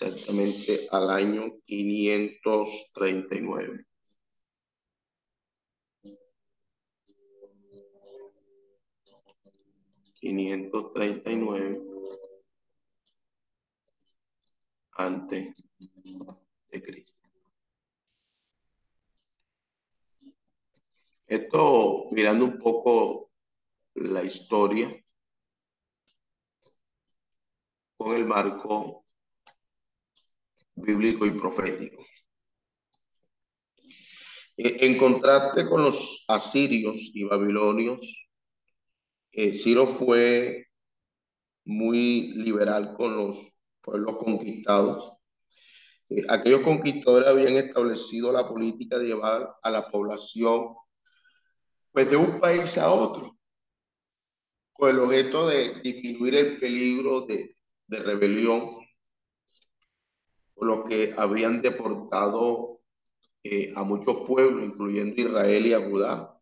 exactamente 0.00 0.86
al 0.92 1.10
año 1.10 1.58
539. 1.64 3.84
Quinientos 10.14 10.92
treinta 10.92 11.32
y 11.32 11.36
nueve 11.36 11.82
antes 14.92 15.56
de 16.70 16.82
Cristo. 16.82 17.12
Esto, 21.26 22.06
mirando 22.12 22.44
un 22.44 22.58
poco 22.58 23.32
la 23.94 24.22
historia 24.22 25.04
con 27.96 28.14
el 28.14 28.24
marco 28.24 29.07
bíblico 30.80 31.26
y 31.26 31.30
profético. 31.30 32.04
E, 34.56 34.86
en 34.86 34.98
contraste 34.98 35.68
con 35.68 35.82
los 35.84 36.24
asirios 36.28 37.10
y 37.14 37.24
babilonios, 37.24 38.28
eh, 39.32 39.52
Ciro 39.52 39.86
fue 39.86 40.66
muy 41.64 42.32
liberal 42.34 42.94
con 42.96 43.16
los 43.16 43.58
pueblos 43.80 44.16
conquistados. 44.16 45.12
Eh, 46.08 46.22
aquellos 46.28 46.60
conquistadores 46.60 47.28
habían 47.28 47.56
establecido 47.56 48.32
la 48.32 48.48
política 48.48 48.98
de 48.98 49.06
llevar 49.06 49.54
a 49.62 49.70
la 49.70 49.88
población 49.90 50.74
pues, 51.92 52.10
de 52.10 52.16
un 52.16 52.40
país 52.40 52.78
a 52.78 52.90
otro, 52.90 53.38
con 54.72 54.90
el 54.90 54.98
objeto 54.98 55.48
de 55.48 55.80
disminuir 55.82 56.34
el 56.34 56.58
peligro 56.58 57.22
de, 57.22 57.56
de 57.86 57.98
rebelión 57.98 58.77
los 60.60 60.84
que 60.88 61.14
habían 61.16 61.62
deportado 61.62 62.80
eh, 63.44 63.72
a 63.76 63.84
muchos 63.84 64.26
pueblos, 64.26 64.64
incluyendo 64.64 65.20
Israel 65.20 65.66
y 65.66 65.72
a 65.72 65.80
Judá. 65.80 66.40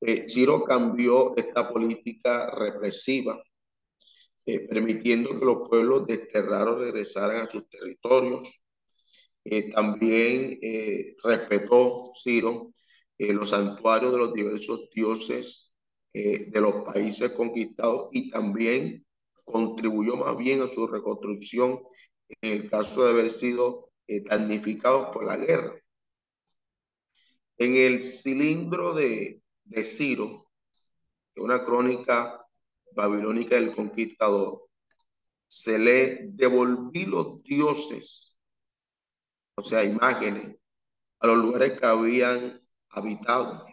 Eh, 0.00 0.28
Ciro 0.28 0.64
cambió 0.64 1.36
esta 1.36 1.68
política 1.72 2.50
represiva, 2.50 3.42
eh, 4.46 4.66
permitiendo 4.68 5.38
que 5.38 5.44
los 5.44 5.68
pueblos 5.68 6.06
desterrados 6.06 6.80
regresaran 6.80 7.46
a 7.46 7.50
sus 7.50 7.68
territorios. 7.68 8.56
también 9.74 10.60
respetó 11.24 12.10
Ciro 12.14 12.72
los 13.18 13.48
santuarios 13.48 14.12
de 14.12 14.18
los 14.18 14.34
diversos 14.34 14.90
dioses 14.94 15.72
de 16.12 16.60
los 16.60 16.84
países 16.84 17.30
conquistados 17.32 18.10
y 18.12 18.30
también 18.30 19.04
contribuyó 19.44 20.16
más 20.16 20.36
bien 20.36 20.60
a 20.60 20.72
su 20.72 20.86
reconstrucción 20.86 21.80
en 22.40 22.52
el 22.62 22.70
caso 22.70 23.04
de 23.04 23.10
haber 23.10 23.32
sido 23.32 23.90
eh, 24.06 24.22
damnificados 24.22 25.08
por 25.12 25.24
la 25.24 25.36
guerra. 25.36 25.74
En 27.58 27.76
el 27.76 28.02
cilindro 28.02 28.94
de, 28.94 29.42
de 29.64 29.84
Ciro, 29.84 30.50
una 31.36 31.64
crónica 31.64 32.46
babilónica 32.92 33.56
del 33.56 33.74
conquistador, 33.74 34.68
se 35.46 35.78
le 35.78 36.28
devolví 36.28 37.06
los 37.06 37.42
dioses, 37.42 38.38
o 39.56 39.64
sea, 39.64 39.84
imágenes, 39.84 40.56
a 41.18 41.26
los 41.26 41.36
lugares 41.36 41.78
que 41.78 41.86
habían 41.86 42.60
habitado 42.90 43.66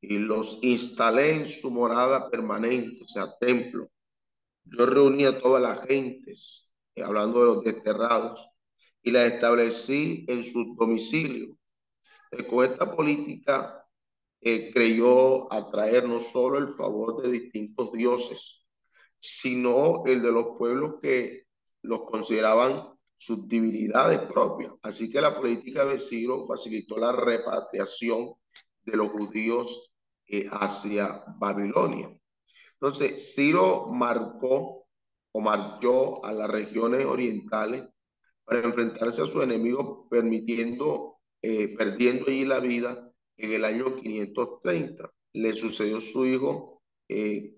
y 0.00 0.18
los 0.18 0.62
instalé 0.62 1.34
en 1.34 1.48
su 1.48 1.70
morada 1.70 2.30
permanente, 2.30 3.02
o 3.02 3.08
sea, 3.08 3.36
templo. 3.38 3.90
Yo 4.64 4.86
reuní 4.86 5.24
a 5.24 5.40
todas 5.40 5.62
las 5.62 5.86
gentes 5.86 6.67
hablando 7.02 7.40
de 7.40 7.46
los 7.46 7.64
desterrados, 7.64 8.48
y 9.02 9.10
la 9.10 9.26
establecí 9.26 10.24
en 10.28 10.44
su 10.44 10.74
domicilio. 10.78 11.56
Eh, 12.30 12.46
con 12.46 12.64
esta 12.64 12.94
política 12.94 13.86
eh, 14.40 14.70
creyó 14.72 15.52
atraer 15.52 16.08
no 16.08 16.22
solo 16.22 16.58
el 16.58 16.68
favor 16.74 17.22
de 17.22 17.30
distintos 17.30 17.92
dioses, 17.92 18.66
sino 19.18 20.04
el 20.06 20.22
de 20.22 20.32
los 20.32 20.58
pueblos 20.58 20.96
que 21.02 21.46
los 21.82 22.02
consideraban 22.02 22.98
sus 23.16 23.48
divinidades 23.48 24.20
propias. 24.20 24.72
Así 24.82 25.10
que 25.10 25.20
la 25.20 25.36
política 25.36 25.84
de 25.84 25.98
Ciro 25.98 26.46
facilitó 26.46 26.98
la 26.98 27.12
repatriación 27.12 28.34
de 28.82 28.96
los 28.96 29.08
judíos 29.08 29.90
hacia 30.52 31.24
Babilonia. 31.38 32.14
Entonces, 32.74 33.34
Ciro 33.34 33.86
marcó 33.88 34.77
marchó 35.40 36.24
a 36.24 36.32
las 36.32 36.48
regiones 36.48 37.04
orientales 37.04 37.84
para 38.44 38.64
enfrentarse 38.64 39.22
a 39.22 39.26
sus 39.26 39.42
enemigos, 39.42 40.06
permitiendo, 40.10 41.18
eh, 41.42 41.76
perdiendo 41.76 42.26
allí 42.28 42.44
la 42.44 42.60
vida 42.60 43.12
en 43.36 43.52
el 43.52 43.64
año 43.64 43.96
530. 43.96 45.10
Le 45.34 45.52
sucedió 45.54 46.00
su 46.00 46.26
hijo 46.26 46.82
eh, 47.08 47.54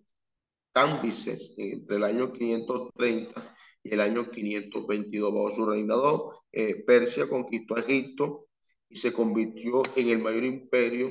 Cambises 0.73 1.59
entre 1.59 1.97
el 1.97 2.05
año 2.05 2.33
530 2.33 3.57
y 3.83 3.95
el 3.95 4.01
año 4.01 4.31
522. 4.31 5.33
Bajo 5.33 5.55
su 5.55 5.66
reinado, 5.66 6.43
eh, 6.53 6.77
Persia 6.85 7.29
conquistó 7.29 7.77
Egipto 7.77 8.49
y 8.88 8.97
se 8.97 9.12
convirtió 9.12 9.83
en 9.97 10.09
el 10.09 10.19
mayor 10.19 10.45
imperio 10.45 11.11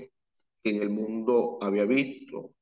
que 0.63 0.69
en 0.69 0.81
el 0.81 0.89
mundo 0.89 1.57
había 1.61 1.85
visto. 1.85 2.53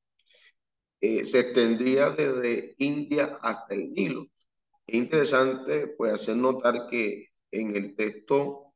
Eh, 1.00 1.26
se 1.26 1.40
extendía 1.40 2.10
desde 2.10 2.74
India 2.78 3.38
hasta 3.42 3.74
el 3.74 3.92
Nilo. 3.92 4.26
Es 4.86 4.94
interesante 4.96 5.88
pues 5.88 6.14
hacer 6.14 6.36
notar 6.36 6.88
que 6.90 7.28
en 7.50 7.76
el 7.76 7.94
texto 7.94 8.74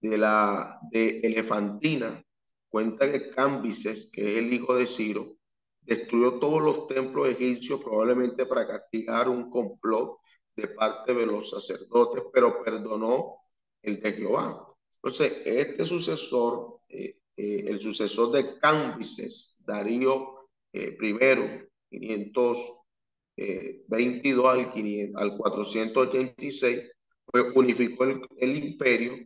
de 0.00 0.18
la 0.18 0.78
de 0.90 1.20
Elefantina 1.20 2.22
cuenta 2.68 3.10
que 3.10 3.30
Cambises, 3.30 4.10
que 4.12 4.32
es 4.32 4.38
el 4.38 4.52
hijo 4.52 4.74
de 4.76 4.86
Ciro, 4.86 5.36
destruyó 5.80 6.38
todos 6.38 6.62
los 6.62 6.86
templos 6.86 7.28
egipcios 7.28 7.82
probablemente 7.82 8.46
para 8.46 8.66
castigar 8.66 9.28
un 9.28 9.50
complot 9.50 10.18
de 10.54 10.68
parte 10.68 11.14
de 11.14 11.26
los 11.26 11.50
sacerdotes, 11.50 12.24
pero 12.32 12.62
perdonó 12.62 13.36
el 13.82 14.00
de 14.00 14.12
Jehová. 14.12 14.66
Entonces, 14.96 15.42
este 15.46 15.86
sucesor, 15.86 16.80
eh, 16.88 17.18
eh, 17.38 17.64
el 17.68 17.80
sucesor 17.80 18.32
de 18.32 18.58
Cambises, 18.58 19.62
Darío 19.64 20.48
eh, 20.72 20.96
primero, 20.98 21.48
522 21.88 24.44
al, 24.44 24.72
500, 24.72 25.22
al 25.22 25.36
486, 25.36 26.90
pues 27.26 27.44
unificó 27.54 28.06
el, 28.38 28.56
imperio, 28.56 29.24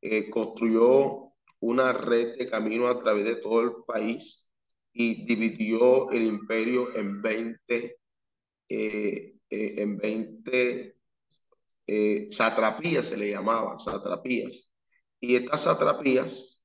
eh, 0.00 0.30
construyó 0.30 1.34
una 1.60 1.92
red 1.92 2.38
de 2.38 2.48
camino 2.48 2.88
a 2.88 2.98
través 2.98 3.26
de 3.26 3.36
todo 3.36 3.60
el 3.60 3.72
país 3.86 4.50
y 4.94 5.26
dividió 5.26 6.10
el 6.12 6.22
imperio 6.22 6.96
en 6.96 7.20
20, 7.20 7.98
eh, 8.70 9.34
en 9.50 9.98
20 9.98 10.96
satrapías, 12.30 13.08
se 13.08 13.18
le 13.18 13.32
llamaban 13.32 13.78
satrapías. 13.78 14.70
Y 15.20 15.36
estas 15.36 15.64
satrapías 15.64 16.50
eh, 16.50 16.59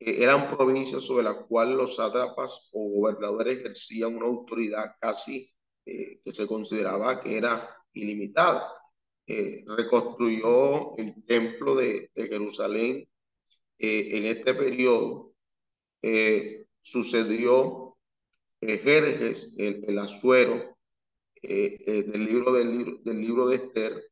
eran 0.00 0.56
provincias 0.56 1.02
sobre 1.02 1.24
las 1.24 1.36
cuales 1.46 1.76
los 1.76 1.96
sátrapas 1.96 2.68
o 2.72 2.88
gobernadores 2.90 3.58
ejercían 3.58 4.16
una 4.16 4.26
autoridad 4.26 4.96
casi 5.00 5.50
eh, 5.84 6.20
que 6.24 6.32
se 6.32 6.46
consideraba 6.46 7.20
que 7.20 7.36
era 7.36 7.68
ilimitada. 7.92 8.72
Eh, 9.26 9.64
reconstruyó 9.66 10.96
el 10.96 11.24
templo 11.26 11.74
de, 11.74 12.10
Jerusalén 12.14 13.08
en 13.78 14.24
este 14.24 14.54
periodo. 14.54 15.32
sucedió 16.80 17.96
Jerjes, 18.60 19.54
el, 19.58 19.84
el 19.86 19.98
Azuero, 19.98 20.78
eh, 21.42 21.78
eh, 21.86 22.02
del, 22.02 22.26
libro, 22.26 22.52
del, 22.52 22.70
libro, 22.76 22.98
del 23.04 23.20
libro 23.20 23.48
de 23.48 23.56
Esther, 23.56 24.10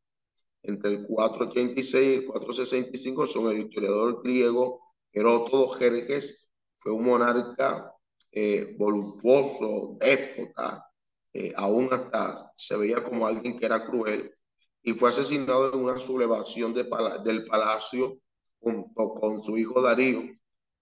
entre 0.63 0.91
el 0.93 1.07
486 1.07 2.07
y 2.07 2.15
el 2.15 2.27
465, 2.27 3.27
son 3.27 3.51
el 3.51 3.67
historiador 3.67 4.23
griego 4.23 4.81
Herótodo 5.17 5.71
Jerjes, 5.71 6.53
fue 6.75 6.93
un 6.93 7.07
monarca 7.07 7.93
eh, 8.31 8.77
voluptuoso, 8.79 9.97
déspota, 9.99 10.93
eh, 11.33 11.55
aún 11.57 11.89
hasta 11.91 12.53
se 12.55 12.77
veía 12.77 13.03
como 13.03 13.27
alguien 13.27 13.59
que 13.59 13.65
era 13.65 13.87
cruel, 13.87 14.37
y 14.83 14.93
fue 14.93 15.09
asesinado 15.09 15.73
en 15.73 15.85
una 15.85 15.99
sublevación 15.99 16.75
de 16.75 16.87
del 17.25 17.47
palacio 17.47 18.19
junto 18.61 19.15
con 19.15 19.43
su 19.43 19.57
hijo 19.57 19.81
Darío, 19.81 20.23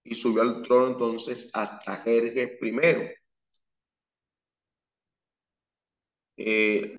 y 0.03 0.15
subió 0.15 0.41
al 0.41 0.63
trono 0.63 0.87
entonces 0.87 1.49
hasta 1.53 1.95
Jerjes 2.03 2.61
I. 2.61 2.77
Eh, 6.35 6.97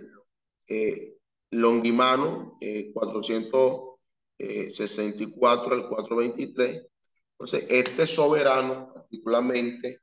eh, 0.68 1.18
Longimano, 1.50 2.56
464 2.94 5.74
al 5.74 5.88
423. 5.90 6.95
Entonces, 7.38 7.66
este 7.70 8.06
soberano 8.06 8.92
particularmente 8.94 10.00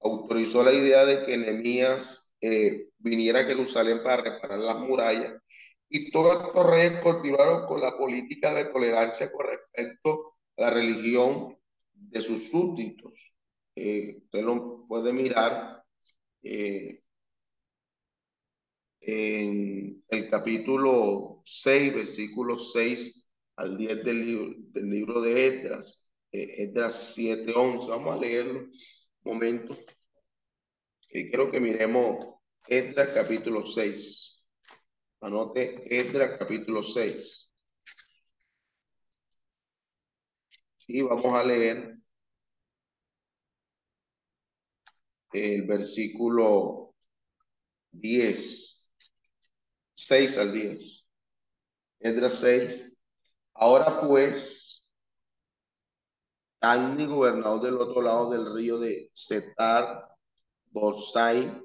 autorizó 0.00 0.64
la 0.64 0.72
idea 0.72 1.04
de 1.04 1.24
que 1.24 1.36
Nehemías 1.38 2.34
eh, 2.40 2.88
viniera 2.98 3.40
a 3.40 3.44
Jerusalén 3.44 4.02
para 4.02 4.22
reparar 4.22 4.58
las 4.58 4.78
murallas 4.78 5.34
y 5.88 6.10
todos 6.10 6.42
estos 6.42 6.66
reyes 6.66 7.00
continuaron 7.00 7.66
con 7.66 7.80
la 7.80 7.96
política 7.96 8.52
de 8.54 8.64
tolerancia 8.64 9.30
con 9.30 9.46
respecto 9.46 10.34
a 10.56 10.62
la 10.62 10.70
religión 10.70 11.56
de 11.92 12.20
sus 12.20 12.50
súbditos. 12.50 13.34
Eh, 13.76 14.16
usted 14.24 14.42
lo 14.42 14.86
puede 14.88 15.12
mirar 15.12 15.84
eh, 16.42 17.02
en 19.00 20.02
el 20.08 20.30
capítulo 20.30 21.42
6, 21.44 21.94
versículo 21.94 22.58
6 22.58 23.30
al 23.56 23.76
10 23.76 24.04
del 24.04 24.26
libro, 24.26 24.54
del 24.70 24.90
libro 24.90 25.20
de 25.20 25.46
Esdras, 25.46 26.01
eh, 26.32 26.64
Esdras 26.64 27.14
7, 27.14 27.52
11. 27.54 27.90
Vamos 27.90 28.16
a 28.16 28.20
leerlo 28.20 28.60
un 28.60 28.70
momento. 29.22 29.76
Y 31.10 31.28
quiero 31.28 31.50
que 31.50 31.60
miremos 31.60 32.26
Esdras 32.66 33.10
capítulo 33.14 33.66
6. 33.66 34.42
Anote 35.20 35.82
Esdras 35.86 36.38
capítulo 36.38 36.82
6. 36.82 37.52
Y 40.88 41.02
vamos 41.02 41.34
a 41.34 41.44
leer 41.44 41.96
el 45.32 45.62
versículo 45.62 46.94
10. 47.92 48.90
6 49.92 50.38
al 50.38 50.52
10. 50.52 51.04
Esdras 52.00 52.40
6. 52.40 52.98
Ahora 53.54 54.00
pues, 54.00 54.61
Tani, 56.62 57.06
gobernador 57.06 57.60
del 57.60 57.74
otro 57.74 58.02
lado 58.02 58.30
del 58.30 58.54
río 58.54 58.78
de 58.78 59.10
Setar, 59.12 60.08
Borsai, 60.70 61.60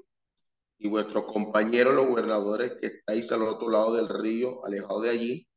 y 0.76 0.88
vuestros 0.88 1.22
compañeros, 1.22 1.94
los 1.94 2.08
gobernadores 2.08 2.72
que 2.80 2.88
estáis 2.88 3.30
al 3.30 3.42
otro 3.42 3.70
lado 3.70 3.94
del 3.94 4.08
río, 4.08 4.64
alejados 4.64 5.02
de 5.02 5.10
allí, 5.10 5.48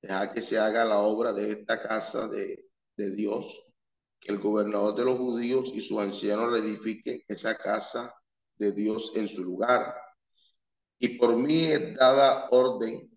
deja 0.00 0.32
que 0.32 0.40
se 0.40 0.60
haga 0.60 0.84
la 0.84 1.00
obra 1.00 1.32
de 1.32 1.50
esta 1.50 1.82
casa 1.82 2.28
de, 2.28 2.66
de 2.96 3.10
Dios, 3.10 3.74
que 4.20 4.30
el 4.30 4.38
gobernador 4.38 4.94
de 4.94 5.04
los 5.06 5.18
judíos 5.18 5.72
y 5.74 5.80
sus 5.80 5.98
ancianos 5.98 6.52
reedifiquen 6.52 7.20
esa 7.26 7.56
casa 7.56 8.14
de 8.54 8.70
Dios 8.70 9.10
en 9.16 9.26
su 9.26 9.42
lugar. 9.42 9.92
Y 11.00 11.18
por 11.18 11.34
mí 11.36 11.64
es 11.64 11.96
dada 11.96 12.46
orden 12.52 13.10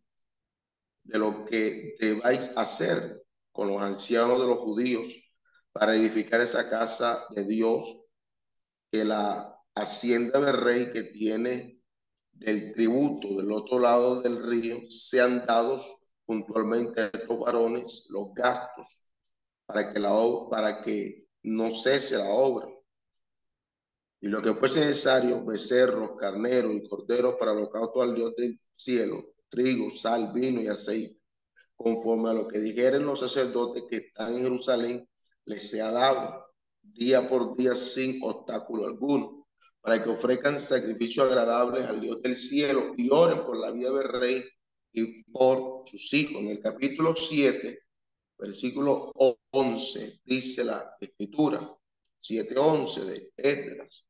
de 1.04 1.20
lo 1.20 1.46
que 1.46 1.94
debáis 2.00 2.52
hacer 2.58 3.24
con 3.52 3.68
los 3.68 3.80
ancianos 3.80 4.40
de 4.42 4.48
los 4.48 4.58
judíos 4.58 5.27
para 5.72 5.96
edificar 5.96 6.42
esa 6.42 6.70
casa 6.70 7.26
de 7.36 7.44
Dios, 7.44 8.10
que 8.92 9.06
la 9.06 9.58
hacienda 9.76 10.40
del 10.40 10.58
rey 10.58 10.92
que 10.92 11.04
tiene 11.04 11.82
del 12.32 12.74
tributo 12.74 13.30
del 13.36 13.52
otro 13.52 13.80
lado 13.80 14.22
del 14.22 14.44
río 14.44 14.82
sean 14.88 15.46
dados 15.46 16.14
puntualmente 16.26 17.02
a 17.02 17.06
estos 17.06 17.40
varones 17.40 18.08
los 18.10 18.34
gastos 18.34 19.08
para 19.66 19.92
que 19.92 20.00
la 20.00 20.12
para 20.50 20.82
que 20.82 21.28
no 21.44 21.74
cese 21.74 22.18
la 22.18 22.30
obra. 22.30 22.68
Y 24.20 24.28
lo 24.28 24.42
que 24.42 24.54
fuese 24.54 24.80
necesario, 24.80 25.44
becerros, 25.46 26.18
carneros 26.18 26.74
y 26.74 26.88
corderos 26.88 27.36
para 27.36 27.52
holocausto 27.52 28.02
al 28.02 28.16
Dios 28.16 28.36
del 28.36 28.60
cielo, 28.76 29.36
trigo, 29.50 29.96
sal, 29.96 30.32
vino 30.34 30.62
y 30.62 30.68
aceite, 30.68 31.20
conforme 31.76 32.30
a 32.30 32.34
lo 32.34 32.48
que 32.48 32.60
dijeren 32.60 33.06
los 33.06 33.20
sacerdotes 33.20 33.84
que 33.90 33.98
están 33.98 34.36
en 34.36 34.44
Jerusalén, 34.44 35.10
les 35.48 35.70
sea 35.70 35.92
dado 35.92 36.46
día 36.82 37.28
por 37.28 37.56
día 37.56 37.76
sin 37.76 38.20
obstáculo 38.24 38.86
alguno, 38.86 39.48
para 39.82 40.04
que 40.04 40.10
ofrezcan 40.10 40.60
sacrificios 40.60 41.28
agradables 41.28 41.86
al 41.86 42.02
Dios 42.02 42.22
del 42.22 42.36
cielo 42.36 42.94
y 42.98 43.10
oren 43.10 43.46
por 43.46 43.58
la 43.58 43.72
vida 43.72 43.92
del 43.92 44.10
rey 44.10 44.44
y 44.92 45.24
por 45.24 45.82
sus 45.86 46.14
hijos. 46.14 46.42
En 46.42 46.50
el 46.50 46.60
capítulo 46.60 47.16
7, 47.16 47.80
versículo 48.38 49.14
11, 49.52 50.22
dice 50.26 50.64
la 50.66 50.96
escritura, 51.00 51.60
7.11 52.22 53.06
de 53.06 53.32
Esdras. 53.38 54.06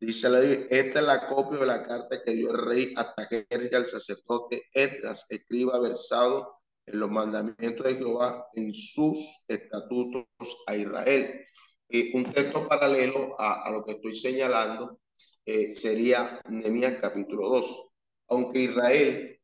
Dice 0.00 0.28
la 0.28 0.42
esta 0.42 1.00
es 1.00 1.06
la 1.06 1.26
copia 1.28 1.58
de 1.58 1.66
la 1.66 1.86
carta 1.86 2.22
que 2.22 2.32
dio 2.32 2.50
el 2.52 2.58
rey 2.58 2.94
Atajerja 2.96 3.76
al 3.76 3.88
sacerdote 3.88 4.64
Esdras, 4.72 5.26
escriba 5.28 5.78
versado 5.80 6.57
los 6.92 7.10
mandamientos 7.10 7.86
de 7.86 7.96
Jehová, 7.96 8.46
en 8.54 8.72
sus 8.72 9.44
estatutos 9.48 10.26
a 10.66 10.76
Israel. 10.76 11.44
Y 11.88 12.16
un 12.16 12.30
texto 12.30 12.68
paralelo 12.68 13.34
a, 13.38 13.70
lo 13.70 13.84
que 13.84 13.92
estoy 13.92 14.14
señalando 14.14 15.00
eh, 15.44 15.74
sería 15.74 16.40
Nehemías 16.48 16.96
capítulo 17.00 17.48
2. 17.48 17.90
Aunque 18.28 18.60
Israel 18.60 19.40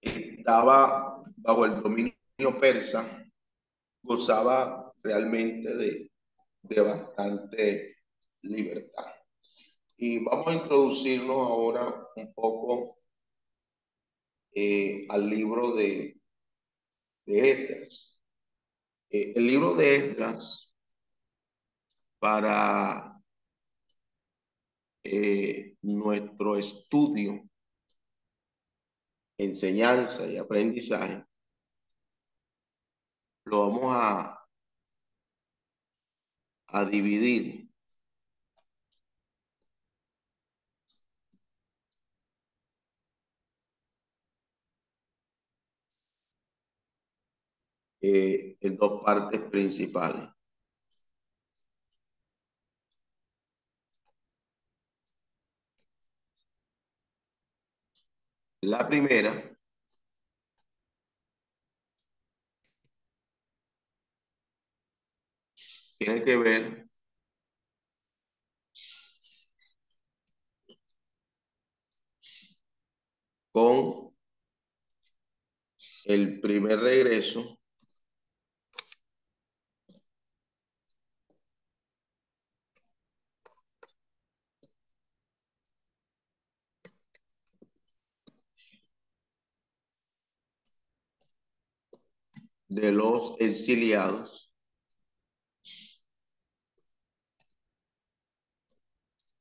estaba 0.00 1.22
bajo 1.36 1.64
el 1.64 1.82
dominio 1.82 2.14
persa, 2.60 3.26
gozaba 4.02 4.92
realmente 5.02 5.74
de, 5.74 6.10
de 6.62 6.80
bastante 6.80 7.96
libertad. 8.42 9.06
Y 9.96 10.24
vamos 10.24 10.46
a 10.46 10.54
introducirnos 10.54 11.36
ahora 11.36 12.08
un 12.16 12.32
poco 12.32 12.99
eh, 14.54 15.06
al 15.08 15.28
libro 15.28 15.74
de, 15.74 16.20
de. 17.26 17.88
Eh, 19.10 19.32
el 19.36 19.46
libro 19.46 19.74
de 19.74 19.96
Esdras, 19.96 20.72
para 22.18 23.20
eh, 25.04 25.76
nuestro 25.82 26.56
estudio, 26.56 27.48
enseñanza 29.38 30.26
y 30.30 30.36
aprendizaje, 30.36 31.24
lo 33.44 33.68
vamos 33.68 33.94
a 33.96 34.40
a 36.72 36.84
dividir 36.84 37.59
eh, 48.00 48.56
en 48.60 48.76
dos 48.76 49.02
partes 49.04 49.40
principales. 49.50 50.28
La 58.62 58.88
primera 58.88 59.34
tiene 65.98 66.24
que 66.24 66.36
ver 66.36 66.88
con 73.52 74.10
el 76.04 76.40
primer 76.42 76.78
regreso 76.80 77.59
de 92.70 92.92
los 92.92 93.34
exiliados 93.38 94.50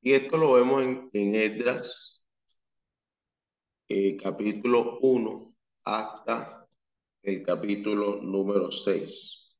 Y 0.01 0.13
esto 0.13 0.37
lo 0.37 0.53
vemos 0.53 0.81
en, 0.81 1.09
en 1.13 1.35
Esdras, 1.35 2.25
eh, 3.89 4.17
capítulo 4.17 4.97
1 5.01 5.55
hasta 5.83 6.67
el 7.21 7.43
capítulo 7.43 8.21
número 8.21 8.71
6. 8.71 9.55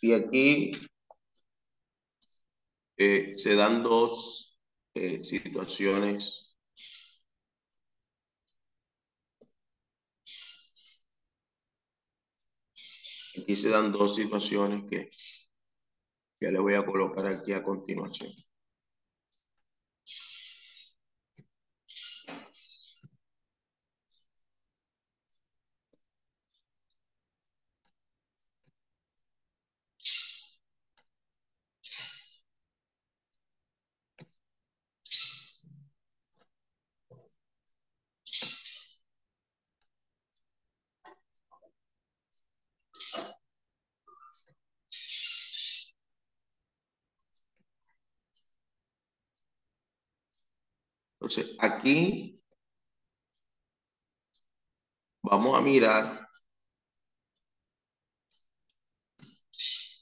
Y 0.00 0.12
aquí 0.12 0.72
eh, 2.96 3.34
se 3.36 3.54
dan 3.54 3.82
dos 3.82 4.58
eh, 4.94 5.22
situaciones 5.24 6.43
Aquí 13.44 13.56
se 13.56 13.68
dan 13.68 13.92
dos 13.92 14.14
situaciones 14.14 14.88
que, 14.88 15.10
que 16.40 16.50
le 16.50 16.58
voy 16.58 16.76
a 16.76 16.86
colocar 16.86 17.26
aquí 17.26 17.52
a 17.52 17.62
continuación. 17.62 18.32
Aquí 51.58 52.36
vamos 55.22 55.56
a 55.58 55.60
mirar 55.60 56.28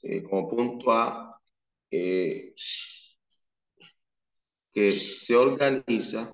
eh, 0.02 0.22
como 0.22 0.48
punto 0.48 0.92
A 0.92 1.40
eh, 1.90 2.54
que 4.72 4.92
se 4.98 5.36
organiza 5.36 6.32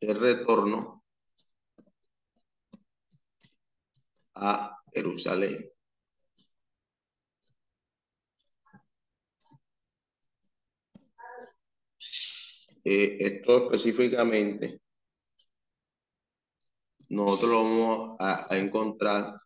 el 0.00 0.18
retorno 0.20 1.04
a 4.34 4.76
Jerusalén. 4.92 5.69
Eh, 12.84 13.16
esto 13.20 13.64
específicamente, 13.64 14.80
nosotros 17.08 17.50
lo 17.50 17.64
vamos 17.64 18.16
a, 18.20 18.56
encontrar, 18.56 19.40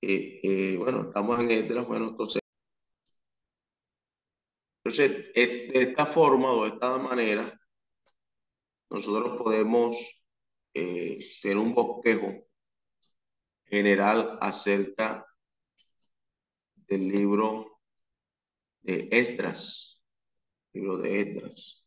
eh, 0.00 0.40
eh, 0.42 0.76
bueno, 0.78 1.08
estamos 1.08 1.40
en 1.40 1.50
este, 1.50 1.74
bueno, 1.80 2.08
entonces, 2.10 2.40
entonces, 4.84 5.32
de 5.34 5.82
esta 5.82 6.06
forma 6.06 6.50
o 6.52 6.64
de 6.64 6.70
esta 6.70 6.98
manera, 6.98 7.60
nosotros 8.90 9.36
podemos 9.38 9.96
tener 10.72 11.58
un 11.58 11.74
bosquejo 11.74 12.46
general 13.66 14.38
acerca 14.40 15.26
del 16.74 17.08
libro 17.08 17.80
de 18.82 19.08
Esdras, 19.10 20.02
libro 20.72 20.98
de 20.98 21.20
Esdras. 21.20 21.83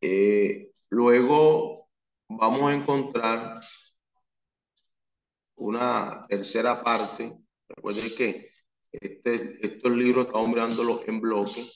Eh, 0.00 0.70
luego 0.90 1.88
vamos 2.28 2.70
a 2.70 2.74
encontrar 2.74 3.60
una 5.56 6.26
tercera 6.28 6.82
parte. 6.82 7.36
Recuerden 7.68 8.10
que 8.16 8.50
este, 8.92 9.66
estos 9.66 9.92
libros 9.92 10.26
estamos 10.26 10.48
mirándolos 10.48 11.06
en 11.06 11.20
bloque 11.20 11.66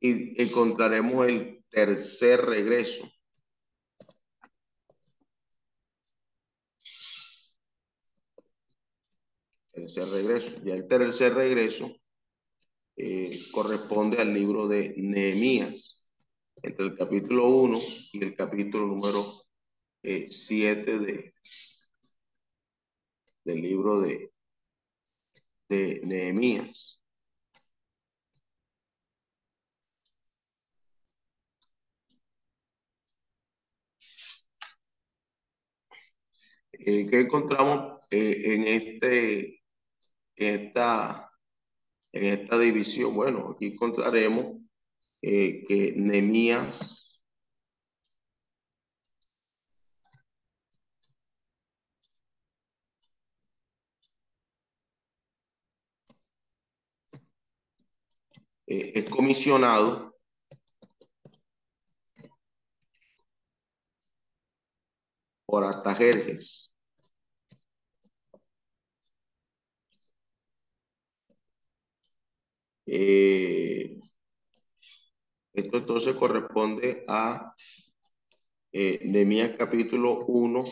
y 0.00 0.42
encontraremos 0.42 1.26
el 1.28 1.64
tercer 1.70 2.42
regreso. 2.42 3.10
Tercer 9.72 10.08
regreso. 10.08 10.50
Ya 10.64 10.74
el 10.74 10.86
tercer 10.86 11.34
regreso 11.34 11.90
eh, 12.96 13.40
corresponde 13.52 14.18
al 14.20 14.32
libro 14.32 14.68
de 14.68 14.94
Nehemías 14.96 16.03
entre 16.62 16.86
el 16.86 16.94
capítulo 16.96 17.46
1 17.48 17.78
y 18.12 18.24
el 18.24 18.34
capítulo 18.36 18.86
número 18.86 19.42
7 20.02 20.94
eh, 20.94 20.98
de, 20.98 21.34
del 23.44 23.62
libro 23.62 24.00
de, 24.00 24.30
de 25.68 26.00
Nehemías. 26.04 27.00
Eh, 36.72 37.06
¿Qué 37.08 37.20
encontramos 37.20 38.00
eh, 38.10 38.42
en, 38.54 38.66
este, 38.66 39.62
esta, 40.36 41.30
en 42.12 42.24
esta 42.40 42.58
división? 42.58 43.14
Bueno, 43.14 43.52
aquí 43.54 43.68
encontraremos 43.68 44.63
eh, 45.26 45.64
que 45.66 45.94
Nemías 45.96 47.22
eh, 58.66 58.92
es 58.94 59.08
comisionado 59.10 60.14
por 65.46 65.64
Artajerjes. 65.64 66.70
Eh, 72.86 73.83
esto 75.54 75.78
entonces 75.78 76.14
corresponde 76.16 77.04
a 77.08 77.54
eh, 78.72 79.56
capítulo 79.56 80.24
1, 80.26 80.64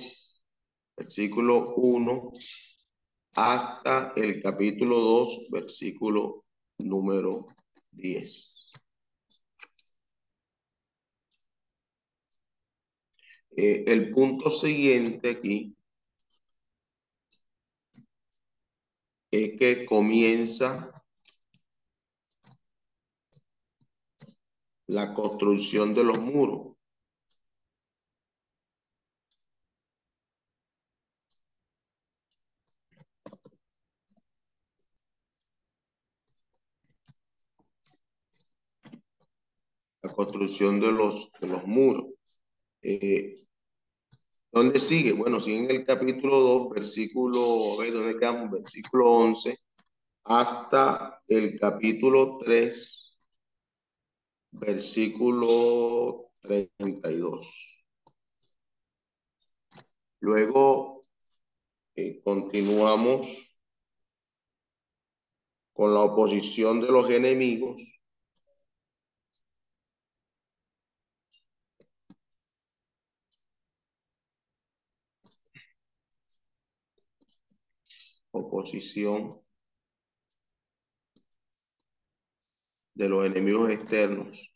versículo 0.97 1.75
1, 1.77 2.33
hasta 3.37 4.13
el 4.17 4.43
capítulo 4.43 5.01
2, 5.01 5.49
versículo 5.53 6.45
número 6.79 7.47
10. 7.93 8.73
Eh, 13.57 13.85
el 13.87 14.11
punto 14.11 14.51
siguiente 14.51 15.31
aquí 15.31 15.77
es 19.31 19.59
que 19.59 19.87
comienza 19.87 21.02
la 24.93 25.15
construcción 25.15 25.95
de 25.95 26.05
los 26.05 26.21
muros. 26.21 26.77
La 40.03 40.13
construcción 40.13 40.79
de 40.79 40.93
los, 40.93 41.31
de 41.41 41.47
los 41.47 41.65
muros. 41.65 42.07
Eh, 42.83 43.35
¿Dónde 44.51 44.79
sigue? 44.79 45.13
Bueno, 45.13 45.43
sigue 45.43 45.59
en 45.61 45.71
el 45.71 45.87
capítulo 45.87 46.39
2, 46.39 46.71
versículo, 46.71 47.81
a 47.81 47.91
¿dónde 47.91 48.19
quedamos? 48.19 48.51
Versículo 48.51 49.11
11, 49.11 49.57
hasta 50.25 51.23
el 51.29 51.59
capítulo 51.59 52.37
3, 52.39 53.12
versículo 54.53 56.31
32. 56.43 57.85
Luego 60.21 61.05
eh, 61.97 62.21
continuamos 62.23 63.61
con 65.73 65.95
la 65.95 66.01
oposición 66.01 66.81
de 66.81 66.89
los 66.89 67.11
enemigos. 67.11 67.81
Oposición 78.33 79.42
de 82.95 83.09
los 83.09 83.27
enemigos 83.27 83.71
externos. 83.71 84.53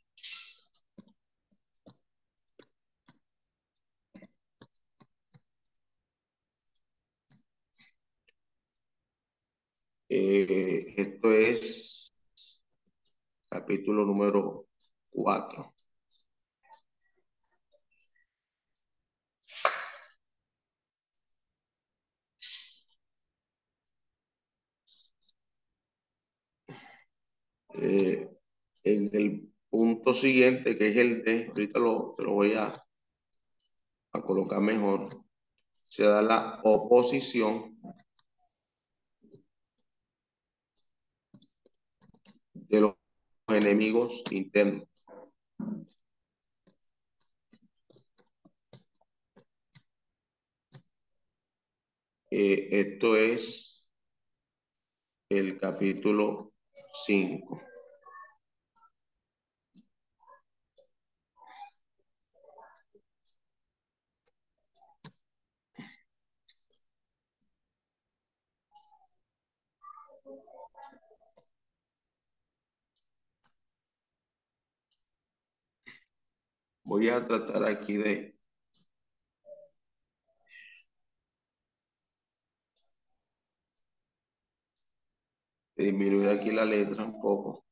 Eh, 10.08 10.94
esto 10.96 11.32
es 11.32 12.12
capítulo 13.48 14.04
número 14.04 14.68
4. 15.10 15.75
Eh, 27.78 28.28
en 28.84 29.10
el 29.12 29.52
punto 29.68 30.14
siguiente, 30.14 30.78
que 30.78 30.88
es 30.88 30.96
el 30.96 31.22
de, 31.22 31.46
ahorita 31.48 31.78
lo, 31.78 32.14
lo 32.18 32.32
voy 32.32 32.54
a, 32.54 32.74
a 34.12 34.22
colocar 34.22 34.60
mejor, 34.60 35.22
se 35.84 36.04
da 36.04 36.22
la 36.22 36.60
oposición 36.64 37.78
de 42.52 42.80
los 42.80 42.94
enemigos 43.48 44.22
internos. 44.30 44.88
Eh, 52.30 52.68
esto 52.70 53.16
es 53.16 53.88
el 55.28 55.58
capítulo 55.58 56.52
5. 56.92 57.65
Voy 76.86 77.10
a 77.10 77.26
tratar 77.26 77.64
aquí 77.64 77.98
de 77.98 78.34
disminuir 85.76 86.28
aquí 86.28 86.50
la 86.50 86.64
letra 86.64 87.04
un 87.04 87.20
poco. 87.20 87.65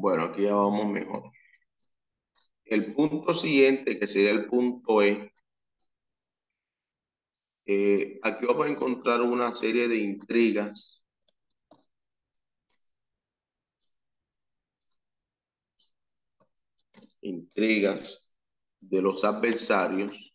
Bueno, 0.00 0.24
aquí 0.24 0.42
ya 0.42 0.54
vamos 0.54 0.86
mejor. 0.88 1.30
El 2.64 2.94
punto 2.94 3.34
siguiente, 3.34 3.98
que 3.98 4.06
sería 4.06 4.30
el 4.30 4.46
punto 4.46 5.02
E, 5.02 5.30
eh, 7.66 8.18
aquí 8.22 8.44
vamos 8.46 8.66
a 8.66 8.68
encontrar 8.70 9.20
una 9.22 9.54
serie 9.54 9.88
de 9.88 9.98
intrigas. 9.98 11.06
Intrigas 17.22 18.36
de 18.80 19.00
los 19.02 19.24
adversarios 19.24 20.32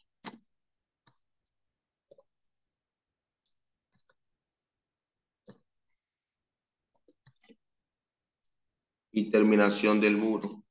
y 9.16 9.32
terminación 9.32 10.02
del 10.02 10.18
muro. 10.18 10.62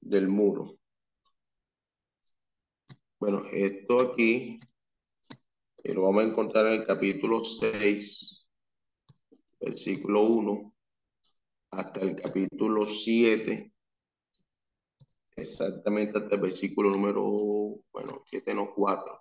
del 0.00 0.28
muro. 0.28 0.78
Bueno, 3.18 3.40
esto 3.52 4.00
aquí 4.00 4.60
eh, 5.82 5.92
lo 5.92 6.02
vamos 6.02 6.22
a 6.22 6.26
encontrar 6.28 6.66
en 6.66 6.80
el 6.80 6.86
capítulo 6.86 7.42
6, 7.42 8.46
versículo 9.60 10.22
1, 10.22 10.74
hasta 11.72 12.00
el 12.00 12.14
capítulo 12.14 12.86
7, 12.86 13.72
exactamente 15.36 16.18
hasta 16.18 16.34
el 16.34 16.40
versículo 16.42 16.90
número, 16.90 17.22
bueno, 17.92 18.22
7 18.26 18.54
no 18.54 18.72
4. 18.74 19.20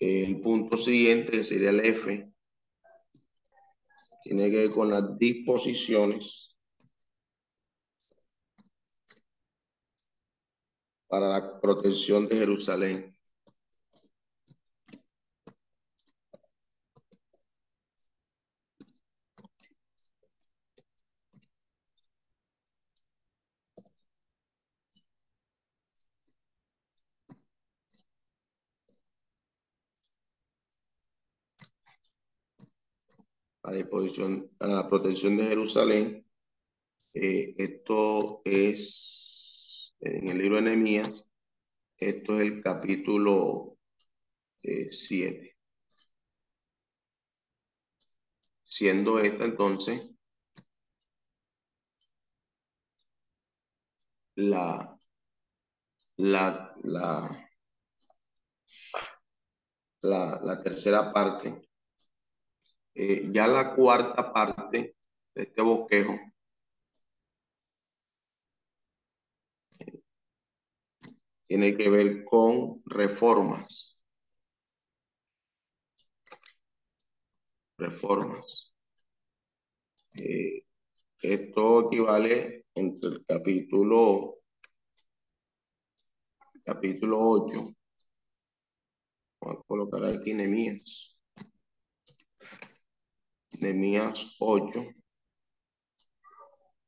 El 0.00 0.40
punto 0.40 0.76
siguiente, 0.76 1.44
sería 1.44 1.70
el 1.70 1.78
F, 1.78 2.32
tiene 4.22 4.48
que 4.48 4.56
ver 4.58 4.70
con 4.70 4.90
las 4.90 5.18
disposiciones 5.18 6.56
para 11.06 11.28
la 11.28 11.60
protección 11.60 12.26
de 12.28 12.36
Jerusalén. 12.36 13.17
A 33.68 33.72
disposición, 33.72 34.50
a 34.60 34.66
la 34.66 34.88
protección 34.88 35.36
de 35.36 35.44
Jerusalén. 35.44 36.26
Eh, 37.14 37.54
esto 37.58 38.40
es 38.44 39.94
en 40.00 40.28
el 40.28 40.38
libro 40.38 40.56
de 40.56 40.62
Nehemías, 40.62 41.26
esto 41.96 42.36
es 42.36 42.42
el 42.42 42.62
capítulo 42.62 43.76
7. 44.62 45.46
Eh, 45.46 45.54
Siendo 48.64 49.18
esta 49.18 49.44
entonces 49.44 50.10
la, 54.36 54.96
la, 56.18 56.74
la, 56.82 57.50
la, 60.02 60.40
la 60.42 60.62
tercera 60.62 61.12
parte 61.12 61.67
eh, 62.98 63.28
ya 63.32 63.46
la 63.46 63.74
cuarta 63.76 64.32
parte 64.32 64.96
de 65.34 65.42
este 65.42 65.62
bosquejo 65.62 66.18
tiene 71.44 71.76
que 71.76 71.88
ver 71.90 72.24
con 72.24 72.82
reformas. 72.86 74.00
Reformas. 77.78 78.74
Eh, 80.16 80.64
esto 81.22 81.86
equivale 81.86 82.66
entre 82.74 83.10
el 83.10 83.24
capítulo 83.26 84.38
capítulo 86.64 87.18
8. 87.20 87.74
Vamos 89.40 89.60
a 89.60 89.66
colocar 89.68 90.04
aquí 90.04 90.34
Nemías. 90.34 91.07
Mías 93.60 94.36
8 94.38 94.84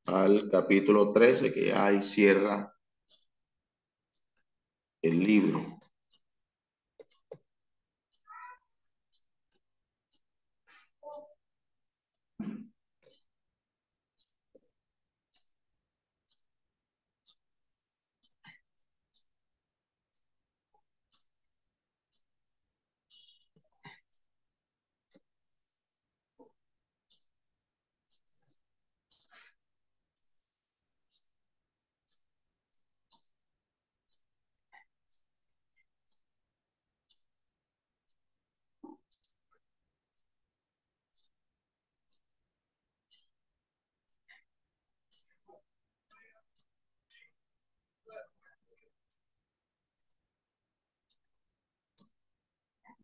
al 0.07 0.49
capítulo 0.51 1.12
13, 1.12 1.53
que 1.53 1.73
ahí 1.73 2.01
cierra 2.01 2.73
el 5.03 5.18
libro. 5.25 5.80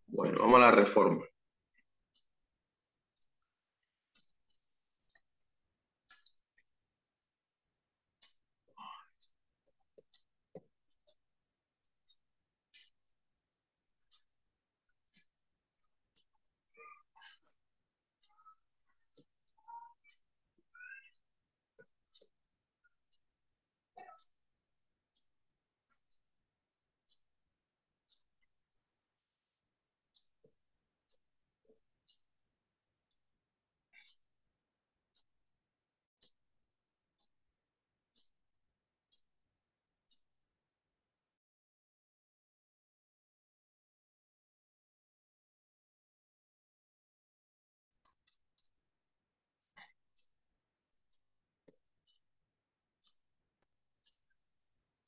Bueno, 0.08 0.38
vamos 0.40 0.56
a 0.56 0.62
la 0.62 0.70
reforma. 0.72 1.22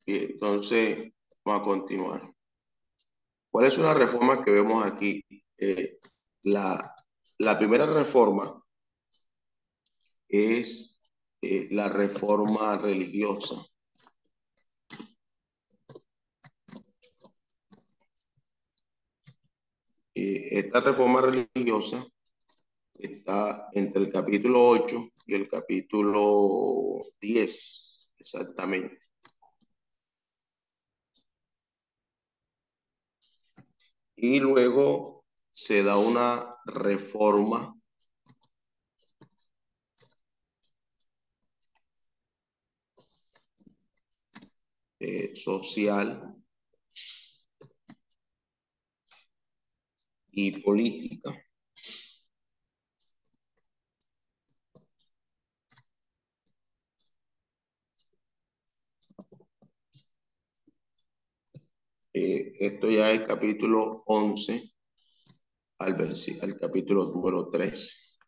Entonces, 0.09 1.13
vamos 1.45 1.61
a 1.61 1.65
continuar. 1.65 2.33
¿Cuál 3.51 3.67
es 3.67 3.77
una 3.77 3.93
reforma 3.93 4.43
que 4.43 4.51
vemos 4.53 4.85
aquí? 4.85 5.23
Eh, 5.59 5.99
la, 6.45 6.95
la, 7.39 7.59
primera 7.59 7.87
reforma 7.87 8.63
es 10.29 10.99
eh, 11.43 11.69
la 11.71 11.89
reforma 11.91 12.79
religiosa. 12.79 13.57
esta 20.21 20.81
reforma 20.81 21.21
religiosa 21.21 22.05
está 22.95 23.69
entre 23.73 24.03
el 24.03 24.11
capítulo 24.11 24.69
8 24.69 25.11
y 25.27 25.35
el 25.35 25.49
capítulo 25.49 27.05
10, 27.21 28.09
exactamente. 28.19 29.08
Y 34.21 34.41
luego 34.41 35.25
se 35.53 35.83
da 35.85 35.97
una 35.97 36.57
reforma 36.67 37.75
eh, 45.01 45.35
social 45.35 46.37
y 50.31 50.53
política. 50.63 51.48
Eh, 62.21 62.53
esto 62.59 62.89
ya 62.91 63.13
es 63.13 63.21
capítulo 63.29 64.03
11 64.07 64.73
al, 65.79 65.95
al 66.43 66.59
capítulo 66.59 67.05
número 67.13 67.49
3. 67.49 68.19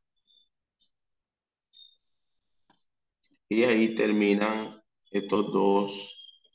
Y 3.48 3.64
ahí 3.64 3.96
terminan 3.96 4.80
estos 5.10 5.52
dos, 5.52 6.54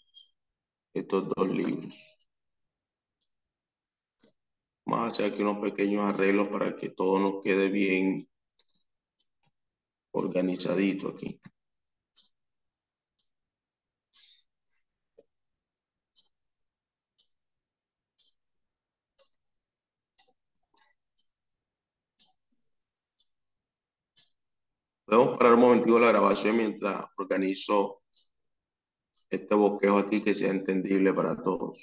estos 0.94 1.28
dos 1.36 1.50
libros. 1.50 1.94
Vamos 4.86 5.08
a 5.08 5.12
hacer 5.12 5.34
aquí 5.34 5.42
unos 5.42 5.60
pequeños 5.60 6.06
arreglos 6.06 6.48
para 6.48 6.78
que 6.78 6.90
todo 6.92 7.20
nos 7.20 7.44
quede 7.44 7.68
bien 7.68 8.30
organizadito 10.14 11.10
aquí. 11.10 11.42
Podemos 25.16 25.38
parar 25.38 25.54
un 25.54 25.62
momentito 25.62 25.98
la 25.98 26.10
grabación 26.10 26.58
mientras 26.58 27.06
organizo 27.18 28.02
este 29.30 29.56
bosquejo 29.56 30.00
aquí 30.00 30.22
que 30.22 30.38
sea 30.38 30.52
entendible 30.52 31.14
para 31.14 31.42
todos. 31.42 31.78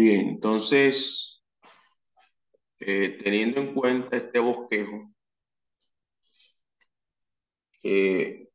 Bien, 0.00 0.30
entonces, 0.30 1.42
eh, 2.78 3.18
teniendo 3.22 3.60
en 3.60 3.74
cuenta 3.74 4.16
este 4.16 4.38
bosquejo, 4.38 5.12
eh, 7.82 8.48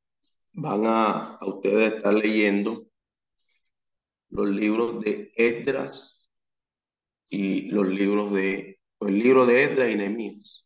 van 0.54 0.86
a, 0.88 1.36
a 1.38 1.46
ustedes 1.48 1.94
estar 1.94 2.14
leyendo 2.16 2.88
los 4.30 4.48
libros 4.48 5.02
de 5.02 5.32
Esdras 5.36 6.28
y 7.30 7.70
los 7.70 7.88
libros 7.88 8.34
de, 8.34 8.80
el 9.02 9.20
libro 9.20 9.46
de 9.46 9.66
Esdras 9.66 9.92
y 9.92 9.96
Nehemías. 9.98 10.66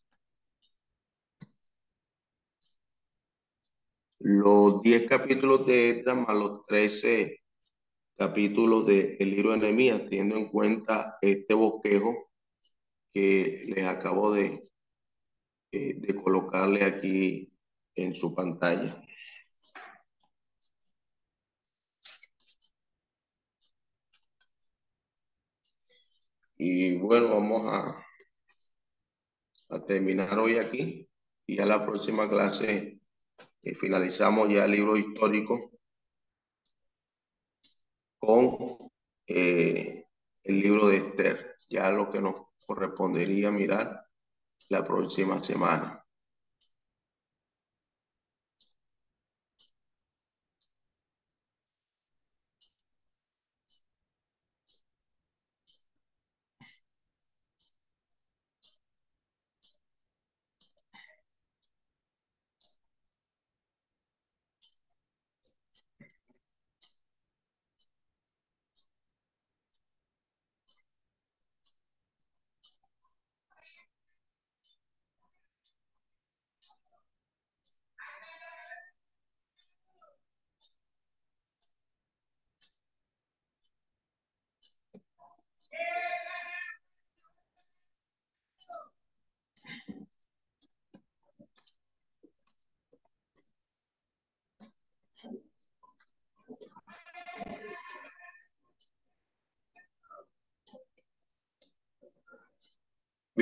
Los 4.20 4.80
10 4.80 5.06
capítulos 5.06 5.66
de 5.66 5.90
Esdras 5.90 6.16
más 6.16 6.34
los 6.36 6.64
13 6.64 7.39
capítulos 8.20 8.84
del 8.84 9.16
libro 9.18 9.52
de 9.52 9.56
Nehemías, 9.56 10.04
teniendo 10.04 10.36
en 10.36 10.48
cuenta 10.48 11.16
este 11.22 11.54
bosquejo 11.54 12.30
que 13.14 13.64
les 13.74 13.86
acabo 13.86 14.30
de, 14.34 14.62
eh, 15.72 15.94
de 15.94 16.14
colocarle 16.14 16.84
aquí 16.84 17.50
en 17.94 18.14
su 18.14 18.34
pantalla. 18.34 19.02
Y 26.58 26.98
bueno, 26.98 27.28
vamos 27.30 27.62
a, 27.72 28.04
a 29.70 29.86
terminar 29.86 30.38
hoy 30.38 30.56
aquí 30.58 31.08
y 31.46 31.58
a 31.58 31.64
la 31.64 31.82
próxima 31.86 32.28
clase 32.28 33.00
eh, 33.62 33.74
finalizamos 33.76 34.50
ya 34.50 34.66
el 34.66 34.72
libro 34.72 34.98
histórico 34.98 35.79
con 38.20 38.76
eh, 39.26 40.04
el 40.44 40.60
libro 40.60 40.88
de 40.88 40.98
Esther, 40.98 41.56
ya 41.68 41.90
lo 41.90 42.10
que 42.10 42.20
nos 42.20 42.34
correspondería 42.66 43.50
mirar 43.50 44.04
la 44.68 44.84
próxima 44.84 45.42
semana. 45.42 45.99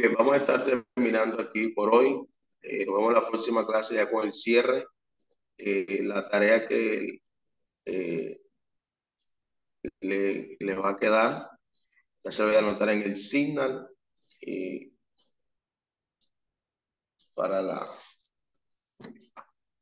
Bien, 0.01 0.15
vamos 0.15 0.35
a 0.35 0.37
estar 0.37 0.65
terminando 0.65 1.43
aquí 1.43 1.71
por 1.71 1.93
hoy. 1.93 2.25
Eh, 2.63 2.87
nos 2.87 2.95
vemos 2.95 3.09
en 3.09 3.15
la 3.15 3.29
próxima 3.29 3.67
clase 3.67 3.97
ya 3.97 4.09
con 4.09 4.25
el 4.25 4.33
cierre. 4.33 4.87
Eh, 5.57 6.05
la 6.05 6.29
tarea 6.29 6.69
que 6.69 7.21
eh, 7.85 8.41
le, 9.99 10.57
le, 10.61 10.75
va 10.77 10.91
a 10.91 10.99
quedar, 10.99 11.51
ya 12.23 12.31
se 12.31 12.45
va 12.45 12.53
a 12.53 12.59
anotar 12.59 12.91
en 12.91 13.03
el 13.03 13.17
Signal 13.17 13.89
para 17.35 17.61
la 17.61 17.89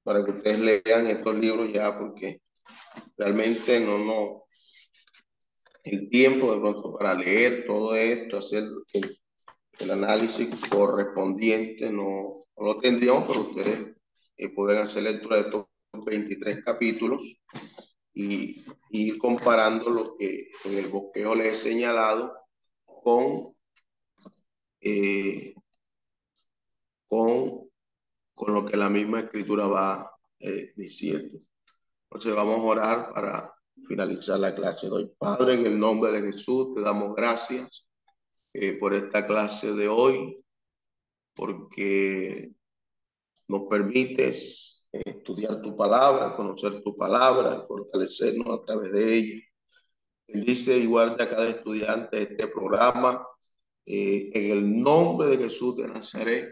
para 0.03 0.25
que 0.25 0.31
ustedes 0.31 0.61
lean 0.61 1.09
estos 1.09 1.35
libros 1.35 1.71
ya 1.71 1.99
porque 1.99 2.41
realmente 3.19 3.81
no, 3.81 3.99
no, 3.99 4.47
el 5.85 6.09
tiempo 6.09 6.55
de 6.55 6.61
pronto 6.61 6.97
para 6.97 7.13
leer 7.13 7.67
todo 7.67 7.95
esto, 7.95 8.39
hacer 8.39 8.65
el 9.79 9.91
análisis 9.91 10.51
correspondiente, 10.69 11.91
no, 11.91 12.47
no, 12.57 12.65
lo 12.65 12.79
tendríamos, 12.79 13.25
pero 13.27 13.41
ustedes 13.41 13.97
eh, 14.37 14.49
pueden 14.51 14.79
hacer 14.79 15.03
lectura 15.03 15.37
de 15.37 15.43
estos 15.43 15.67
23 15.93 16.65
capítulos 16.65 17.41
y, 18.15 18.65
ir 18.89 19.19
comparando 19.19 19.91
lo 19.91 20.17
que 20.17 20.49
en 20.65 20.79
el 20.79 20.89
bosquejo 20.89 21.35
les 21.35 21.53
he 21.53 21.71
señalado 21.71 22.35
con, 22.87 23.55
eh, 24.81 25.55
con, 27.07 27.69
con 28.33 28.55
lo 28.55 28.65
que 28.65 28.77
la 28.77 28.89
misma 28.89 29.21
escritura 29.21 29.67
va 29.67 30.11
eh, 30.39 30.73
diciendo. 30.77 31.39
Entonces 32.05 32.35
vamos 32.35 32.61
a 32.61 32.63
orar 32.63 33.13
para 33.13 33.55
finalizar 33.87 34.39
la 34.39 34.55
clase. 34.55 34.87
Doy 34.87 35.13
Padre, 35.19 35.55
en 35.55 35.67
el 35.67 35.79
nombre 35.79 36.13
de 36.13 36.33
Jesús, 36.33 36.75
te 36.75 36.81
damos 36.81 37.15
gracias 37.15 37.86
eh, 38.59 38.79
por 38.79 38.95
esta 38.95 39.27
clase 39.27 39.75
de 39.75 39.89
hoy, 39.89 40.43
porque 41.35 42.53
nos 43.49 43.63
permites 43.69 44.89
estudiar 44.93 45.61
tu 45.61 45.77
palabra, 45.77 46.35
conocer 46.35 46.83
tu 46.83 46.97
palabra, 46.97 47.63
fortalecernos 47.67 48.49
a 48.49 48.65
través 48.65 48.93
de 48.93 49.15
ella. 49.15 49.43
Dice 50.29 50.79
igual 50.79 51.17
a 51.21 51.29
cada 51.29 51.49
estudiante 51.49 52.17
de 52.17 52.23
este 52.23 52.49
programa, 52.49 53.27
eh, 53.85 54.31
en 54.33 54.51
el 54.53 54.83
nombre 54.83 55.29
de 55.31 55.39
Jesús 55.39 55.77
de 55.77 55.89
Nazaret, 55.89 56.49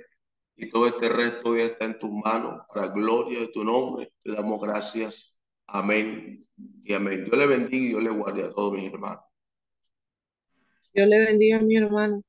y 0.56 0.68
todo 0.70 0.86
este 0.86 1.08
resto 1.08 1.56
ya 1.56 1.64
está 1.64 1.86
en 1.86 1.98
tus 1.98 2.10
manos, 2.10 2.60
para 2.72 2.88
gloria 2.88 3.40
de 3.40 3.48
tu 3.48 3.64
nombre. 3.64 4.12
Te 4.22 4.32
damos 4.32 4.60
gracias. 4.60 5.40
Amén 5.66 6.46
y 6.82 6.92
amén. 6.92 7.24
Dios 7.24 7.38
le 7.38 7.46
bendiga 7.46 7.84
y 7.84 7.88
Dios 7.88 8.02
le 8.02 8.10
guarde 8.10 8.44
a 8.44 8.52
todos 8.52 8.74
mis 8.74 8.92
hermanos. 8.92 9.24
Dios 10.94 11.08
le 11.08 11.18
bendiga 11.18 11.56
a 11.58 11.60
mi 11.60 11.76
hermano. 11.76 12.22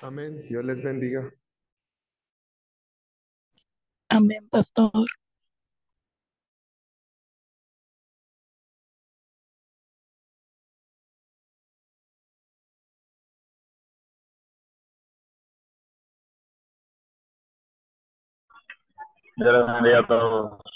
Amén. 0.00 0.42
Dios 0.46 0.64
les 0.64 0.82
bendiga. 0.82 1.30
Amén, 4.08 4.48
pastor. 4.48 4.90
Dios 19.36 19.52
les 19.52 19.66
bendiga 19.66 19.98
a 20.00 20.06
todos. 20.06 20.75